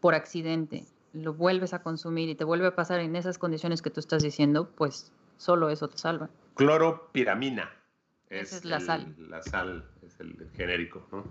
por 0.00 0.14
accidente, 0.14 0.84
lo 1.12 1.34
vuelves 1.34 1.74
a 1.74 1.82
consumir 1.82 2.28
y 2.28 2.34
te 2.34 2.44
vuelve 2.44 2.66
a 2.68 2.74
pasar 2.76 3.00
en 3.00 3.16
esas 3.16 3.38
condiciones 3.38 3.82
que 3.82 3.90
tú 3.90 3.98
estás 4.00 4.22
diciendo, 4.22 4.68
pues 4.76 5.10
solo 5.38 5.70
eso 5.70 5.88
te 5.88 5.98
salva. 5.98 6.28
Cloropiramina. 6.54 7.70
Esa 8.28 8.58
es 8.58 8.64
la 8.64 8.78
sal. 8.78 9.14
La 9.18 9.42
sal 9.42 9.84
es 10.06 10.20
el 10.20 10.48
genérico, 10.54 11.04
¿no? 11.10 11.24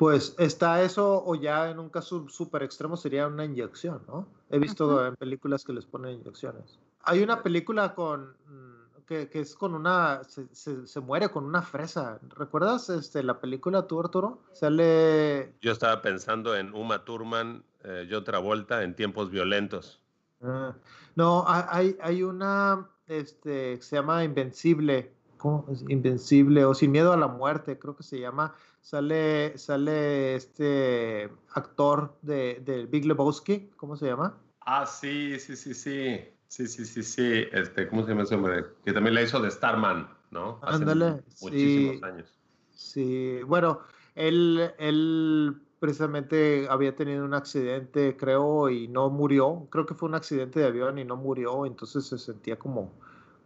Pues 0.00 0.34
está 0.38 0.80
eso, 0.82 1.22
o 1.26 1.34
ya 1.34 1.68
en 1.68 1.78
un 1.78 1.90
caso 1.90 2.26
súper 2.30 2.62
extremo 2.62 2.96
sería 2.96 3.26
una 3.26 3.44
inyección, 3.44 4.00
¿no? 4.08 4.26
He 4.48 4.58
visto 4.58 5.06
en 5.06 5.14
películas 5.16 5.62
que 5.62 5.74
les 5.74 5.84
ponen 5.84 6.14
inyecciones. 6.14 6.78
Hay 7.02 7.22
una 7.22 7.42
película 7.42 7.94
con 7.94 8.30
mm, 8.48 9.04
que, 9.06 9.28
que 9.28 9.40
es 9.40 9.54
con 9.54 9.74
una, 9.74 10.22
se, 10.24 10.46
se- 10.54 10.86
se 10.86 11.00
muere 11.00 11.28
con 11.28 11.44
una 11.44 11.60
fresa. 11.60 12.18
¿Recuerdas 12.34 12.88
este, 12.88 13.22
la 13.22 13.40
película 13.40 13.86
tú, 13.86 14.00
Arturo? 14.00 14.38
Sale, 14.52 15.52
Yo 15.60 15.70
estaba 15.70 16.00
pensando 16.00 16.56
en 16.56 16.72
Uma 16.72 17.04
Thurman, 17.04 17.62
eh, 17.84 18.08
John 18.10 18.24
Travolta 18.24 18.82
en 18.82 18.96
tiempos 18.96 19.30
violentos. 19.30 20.00
ah, 20.42 20.72
no, 21.14 21.44
ha- 21.46 21.68
hay, 21.76 21.98
hay 22.00 22.22
una, 22.22 22.88
este, 23.06 23.76
que 23.76 23.82
se 23.82 23.96
llama 23.96 24.24
Invencible, 24.24 25.12
¿cómo? 25.36 25.66
Invencible 25.88 26.64
o 26.64 26.72
Sin 26.72 26.90
Miedo 26.90 27.12
a 27.12 27.18
la 27.18 27.28
Muerte, 27.28 27.78
creo 27.78 27.94
que 27.94 28.02
se 28.02 28.18
llama. 28.18 28.54
Sale, 28.80 29.56
sale 29.58 30.34
este 30.36 31.30
actor 31.54 32.16
de, 32.22 32.60
de 32.64 32.86
Big 32.86 33.04
Lebowski, 33.04 33.70
¿cómo 33.76 33.96
se 33.96 34.06
llama? 34.06 34.38
Ah, 34.60 34.86
sí, 34.86 35.38
sí, 35.38 35.56
sí, 35.56 35.74
sí. 35.74 36.20
Sí, 36.48 36.66
sí, 36.66 36.84
sí, 36.84 37.02
sí. 37.04 37.44
Este, 37.52 37.88
¿Cómo 37.88 38.02
se 38.02 38.08
llama 38.08 38.24
ese 38.24 38.34
hombre? 38.34 38.64
Que 38.84 38.92
también 38.92 39.14
la 39.14 39.22
hizo 39.22 39.40
de 39.40 39.50
Starman, 39.50 40.08
¿no? 40.32 40.58
Ándale, 40.62 41.22
muchísimos 41.40 41.96
sí. 41.96 42.04
años. 42.04 42.40
Sí, 42.72 43.40
bueno, 43.46 43.80
él, 44.16 44.72
él 44.78 45.62
precisamente 45.78 46.66
había 46.68 46.96
tenido 46.96 47.24
un 47.24 47.34
accidente, 47.34 48.16
creo, 48.16 48.68
y 48.68 48.88
no 48.88 49.10
murió. 49.10 49.68
Creo 49.70 49.86
que 49.86 49.94
fue 49.94 50.08
un 50.08 50.16
accidente 50.16 50.58
de 50.58 50.66
avión 50.66 50.98
y 50.98 51.04
no 51.04 51.16
murió, 51.16 51.66
entonces 51.66 52.06
se 52.06 52.18
sentía 52.18 52.58
como, 52.58 52.90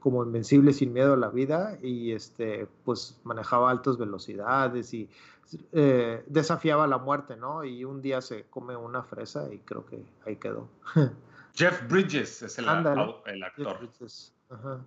como 0.05 0.23
invencible 0.23 0.75
sin 0.75 0.93
miedo 0.93 1.15
a 1.15 1.17
la 1.17 1.31
vida 1.31 1.79
y 1.83 2.13
este, 2.13 2.69
pues 2.85 3.19
manejaba 3.25 3.71
altas 3.71 3.97
velocidades 3.97 4.93
y 4.93 5.09
eh, 5.73 6.23
desafiaba 6.27 6.87
la 6.87 6.99
muerte, 6.99 7.37
¿no? 7.37 7.65
Y 7.65 7.87
un 7.87 8.03
día 8.03 8.21
se 8.21 8.45
come 8.51 8.77
una 8.77 9.03
fresa 9.03 9.49
y 9.51 9.61
creo 9.61 9.87
que 9.87 10.05
ahí 10.27 10.37
quedó. 10.37 10.69
Jeff 11.55 11.89
Bridges 11.89 12.43
es 12.43 12.59
el, 12.59 12.69
Ándale. 12.69 13.01
au- 13.01 13.23
el 13.25 13.43
actor. 13.43 13.79
Ajá. 14.51 14.85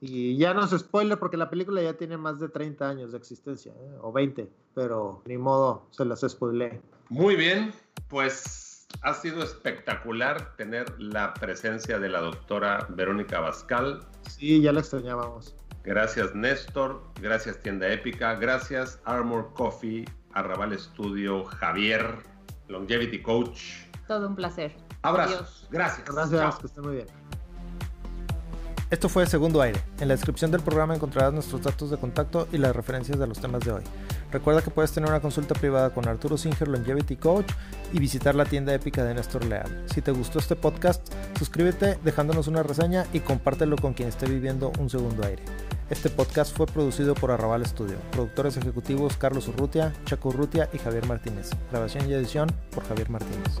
Y 0.00 0.38
ya 0.38 0.54
no 0.54 0.64
es 0.64 0.70
spoiler 0.70 1.18
porque 1.18 1.36
la 1.36 1.50
película 1.50 1.82
ya 1.82 1.92
tiene 1.98 2.16
más 2.16 2.40
de 2.40 2.48
30 2.48 2.88
años 2.88 3.12
de 3.12 3.18
existencia, 3.18 3.72
¿eh? 3.72 3.98
o 4.00 4.12
20, 4.12 4.48
pero 4.74 5.20
ni 5.26 5.36
modo, 5.36 5.86
se 5.90 6.06
las 6.06 6.20
spoilé. 6.26 6.80
Muy 7.10 7.36
bien, 7.36 7.72
pues 8.08 8.86
ha 9.02 9.12
sido 9.12 9.42
espectacular 9.42 10.56
tener 10.56 10.98
la 10.98 11.34
presencia 11.34 11.98
de 11.98 12.08
la 12.08 12.20
doctora 12.20 12.86
Verónica 12.88 13.40
Bascal. 13.40 14.00
Sí, 14.28 14.60
ya 14.60 14.72
la 14.72 14.80
extrañábamos. 14.80 15.54
Gracias 15.84 16.34
Néstor, 16.34 17.02
gracias 17.20 17.60
Tienda 17.62 17.88
Épica, 17.88 18.34
gracias 18.36 18.98
Armor 19.04 19.52
Coffee, 19.54 20.06
Arrabal 20.32 20.78
Studio, 20.78 21.44
Javier, 21.44 22.16
Longevity 22.68 23.20
Coach. 23.20 23.60
Todo 24.08 24.28
un 24.28 24.34
placer. 24.36 24.74
Abrazos, 25.02 25.34
Adiós. 25.36 25.68
gracias. 25.70 26.08
Gracias, 26.10 26.40
Chao. 26.40 26.58
que 26.58 26.66
estén 26.66 26.84
muy 26.84 26.94
bien. 26.96 27.06
Esto 28.90 29.08
fue 29.08 29.26
Segundo 29.26 29.60
Aire. 29.60 29.80
En 29.98 30.08
la 30.08 30.14
descripción 30.14 30.50
del 30.50 30.60
programa 30.60 30.94
encontrarás 30.94 31.32
nuestros 31.32 31.62
datos 31.62 31.90
de 31.90 31.96
contacto 31.96 32.46
y 32.52 32.58
las 32.58 32.76
referencias 32.76 33.18
de 33.18 33.26
los 33.26 33.40
temas 33.40 33.64
de 33.64 33.72
hoy. 33.72 33.82
Recuerda 34.30 34.62
que 34.62 34.70
puedes 34.70 34.92
tener 34.92 35.08
una 35.10 35.20
consulta 35.20 35.54
privada 35.54 35.90
con 35.92 36.06
Arturo 36.06 36.36
Singer, 36.36 36.68
Longevity 36.68 37.16
Coach, 37.16 37.50
y 37.92 37.98
visitar 37.98 38.34
la 38.34 38.44
tienda 38.44 38.72
épica 38.72 39.02
de 39.02 39.14
Néstor 39.14 39.44
Leal. 39.46 39.84
Si 39.92 40.00
te 40.00 40.12
gustó 40.12 40.38
este 40.38 40.54
podcast, 40.54 41.12
suscríbete 41.38 41.98
dejándonos 42.04 42.48
una 42.48 42.62
reseña 42.62 43.06
y 43.12 43.20
compártelo 43.20 43.76
con 43.76 43.94
quien 43.94 44.08
esté 44.08 44.26
viviendo 44.26 44.72
un 44.78 44.90
segundo 44.90 45.26
aire. 45.26 45.42
Este 45.90 46.08
podcast 46.08 46.56
fue 46.56 46.66
producido 46.66 47.14
por 47.14 47.30
Arrabal 47.30 47.66
Studio. 47.66 47.96
Productores 48.10 48.56
ejecutivos 48.56 49.16
Carlos 49.16 49.48
Urrutia, 49.48 49.92
Chaco 50.06 50.30
Urrutia 50.30 50.68
y 50.72 50.78
Javier 50.78 51.06
Martínez. 51.06 51.50
Grabación 51.70 52.08
y 52.08 52.14
edición 52.14 52.50
por 52.70 52.84
Javier 52.88 53.10
Martínez. 53.10 53.60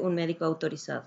un 0.00 0.14
médico 0.14 0.44
autorizado. 0.44 1.04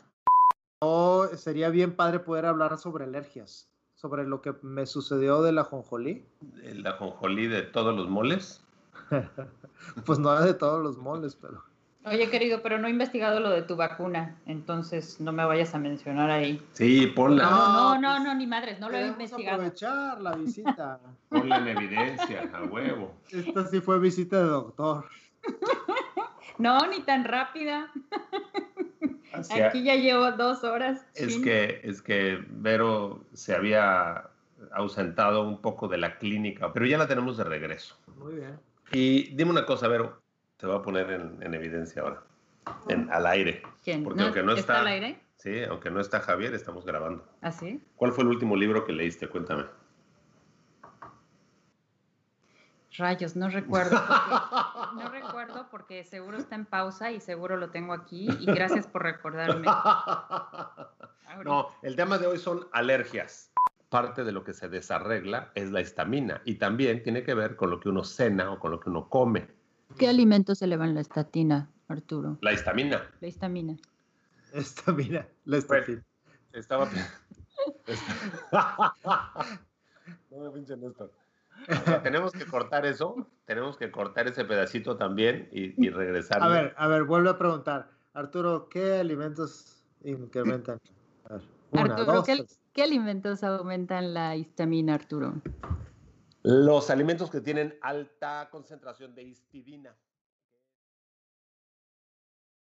Oh, 0.81 1.27
sería 1.35 1.69
bien 1.69 1.95
padre 1.95 2.19
poder 2.19 2.45
hablar 2.45 2.77
sobre 2.77 3.05
alergias, 3.05 3.69
sobre 3.95 4.25
lo 4.25 4.41
que 4.41 4.53
me 4.61 4.85
sucedió 4.85 5.41
de 5.41 5.51
la 5.51 5.63
jonjolí. 5.63 6.25
El 6.63 6.85
ajonjolí 6.85 7.47
de 7.47 7.63
todos 7.63 7.95
los 7.95 8.09
moles. 8.09 8.61
Pues 10.05 10.17
no 10.19 10.33
de 10.41 10.53
todos 10.53 10.81
los 10.81 10.97
moles, 10.97 11.35
pero... 11.39 11.63
Oye, 12.05 12.29
querido, 12.29 12.61
pero 12.61 12.77
no 12.77 12.87
he 12.87 12.91
investigado 12.91 13.39
lo 13.39 13.49
de 13.49 13.61
tu 13.63 13.75
vacuna, 13.75 14.39
entonces 14.45 15.19
no 15.19 15.31
me 15.31 15.43
vayas 15.43 15.73
a 15.73 15.79
mencionar 15.79 16.29
ahí. 16.29 16.63
Sí, 16.73 17.07
ponla, 17.07 17.43
No, 17.43 17.49
no, 17.51 17.57
No, 17.57 17.99
no, 18.01 18.09
pues, 18.15 18.23
no, 18.23 18.35
ni 18.35 18.47
madres, 18.47 18.79
no 18.79 18.89
lo 18.89 18.97
he 18.97 19.07
investigado. 19.07 19.55
aprovechar 19.55 20.21
la 20.21 20.35
visita. 20.35 20.99
ponla 21.29 21.57
en 21.57 21.67
evidencia, 21.67 22.49
a 22.53 22.63
huevo. 22.63 23.11
Esta 23.31 23.65
sí 23.67 23.81
fue 23.81 23.99
visita 23.99 24.37
de 24.37 24.49
doctor. 24.49 25.05
No, 26.57 26.87
ni 26.87 27.01
tan 27.01 27.23
rápida. 27.25 27.91
Hacia- 29.33 29.67
Aquí 29.67 29.83
ya 29.83 29.95
llevo 29.95 30.31
dos 30.31 30.63
horas. 30.63 31.05
Es 31.13 31.37
que, 31.39 31.81
es 31.83 32.01
que 32.01 32.43
Vero 32.49 33.25
se 33.33 33.53
había 33.53 34.29
ausentado 34.73 35.43
un 35.47 35.61
poco 35.61 35.87
de 35.87 35.97
la 35.97 36.17
clínica, 36.17 36.71
pero 36.73 36.85
ya 36.85 36.97
la 36.97 37.07
tenemos 37.07 37.37
de 37.37 37.43
regreso. 37.43 37.97
Muy 38.17 38.35
bien. 38.35 38.57
Y 38.91 39.35
dime 39.35 39.51
una 39.51 39.65
cosa, 39.65 39.87
Vero, 39.87 40.21
te 40.57 40.67
voy 40.67 40.77
a 40.77 40.81
poner 40.81 41.09
en, 41.11 41.43
en 41.43 41.53
evidencia 41.53 42.01
ahora, 42.01 42.23
en- 42.87 43.09
al 43.11 43.25
aire. 43.27 43.61
¿Quién? 43.83 44.03
porque 44.03 44.23
aunque 44.23 44.43
no 44.43 44.53
está- 44.53 44.79
al 44.79 44.87
aire? 44.87 45.19
Sí, 45.37 45.63
aunque 45.69 45.91
no 45.91 45.99
está 45.99 46.21
Javier, 46.21 46.53
estamos 46.53 46.85
grabando. 46.85 47.27
¿Así? 47.41 47.81
¿Cuál 47.97 48.13
fue 48.13 48.23
el 48.23 48.29
último 48.29 48.55
libro 48.55 48.85
que 48.85 48.93
leíste? 48.93 49.27
Cuéntame. 49.27 49.65
Rayos, 52.97 53.35
no 53.35 53.49
recuerdo. 53.49 53.97
porque- 53.97 54.95
no 55.03 55.09
recuerdo 55.09 55.67
porque 55.69 56.03
seguro 56.03 56.37
está 56.37 56.55
en 56.55 56.65
pausa 56.65 57.11
y 57.11 57.19
seguro 57.19 57.57
lo 57.57 57.69
tengo 57.69 57.93
aquí. 57.93 58.27
Y 58.39 58.45
gracias 58.45 58.87
por 58.87 59.03
recordarme. 59.03 59.67
No, 61.43 61.69
el 61.81 61.95
tema 61.95 62.17
de 62.17 62.27
hoy 62.27 62.37
son 62.39 62.67
alergias. 62.71 63.51
Parte 63.89 64.23
de 64.23 64.31
lo 64.31 64.43
que 64.43 64.53
se 64.53 64.67
desarregla 64.67 65.51
es 65.55 65.71
la 65.71 65.81
histamina 65.81 66.41
y 66.43 66.55
también 66.55 67.03
tiene 67.03 67.23
que 67.23 67.33
ver 67.33 67.55
con 67.55 67.69
lo 67.69 67.79
que 67.79 67.89
uno 67.89 68.03
cena 68.03 68.51
o 68.51 68.59
con 68.59 68.71
lo 68.71 68.79
que 68.79 68.89
uno 68.89 69.09
come. 69.09 69.47
¿Qué 69.97 70.07
alimentos 70.09 70.61
elevan 70.61 70.95
la 70.95 71.01
estatina, 71.01 71.69
Arturo? 71.87 72.37
La 72.41 72.51
histamina. 72.51 73.03
La 73.21 73.27
histamina. 73.27 73.77
Esta, 74.53 74.91
mira, 74.91 75.27
la 75.45 75.57
estatina. 75.57 76.03
Estaba. 76.51 76.89
no 80.31 80.37
me 80.39 80.49
pinchen 80.51 80.83
esto. 80.83 81.11
Tenemos 82.03 82.31
que 82.31 82.45
cortar 82.45 82.85
eso, 82.85 83.27
tenemos 83.45 83.77
que 83.77 83.91
cortar 83.91 84.27
ese 84.27 84.45
pedacito 84.45 84.97
también 84.97 85.49
y, 85.51 85.85
y 85.85 85.89
regresar. 85.89 86.41
A 86.43 86.47
ver, 86.47 86.73
a 86.77 86.87
ver, 86.87 87.03
vuelvo 87.03 87.29
a 87.29 87.37
preguntar. 87.37 87.89
Arturo, 88.13 88.69
¿qué 88.69 88.99
alimentos 88.99 89.83
incrementan? 90.03 90.79
A 91.25 91.33
ver, 91.33 91.41
una, 91.71 91.81
Arturo, 91.83 92.13
dos, 92.13 92.25
¿qué, 92.25 92.45
qué 92.73 92.83
alimentos 92.83 93.43
aumentan 93.43 94.13
la 94.13 94.35
histamina, 94.35 94.93
Arturo? 94.93 95.41
Los 96.43 96.89
alimentos 96.89 97.31
que 97.31 97.41
tienen 97.41 97.77
alta 97.81 98.49
concentración 98.51 99.15
de 99.15 99.23
histidina. 99.23 99.95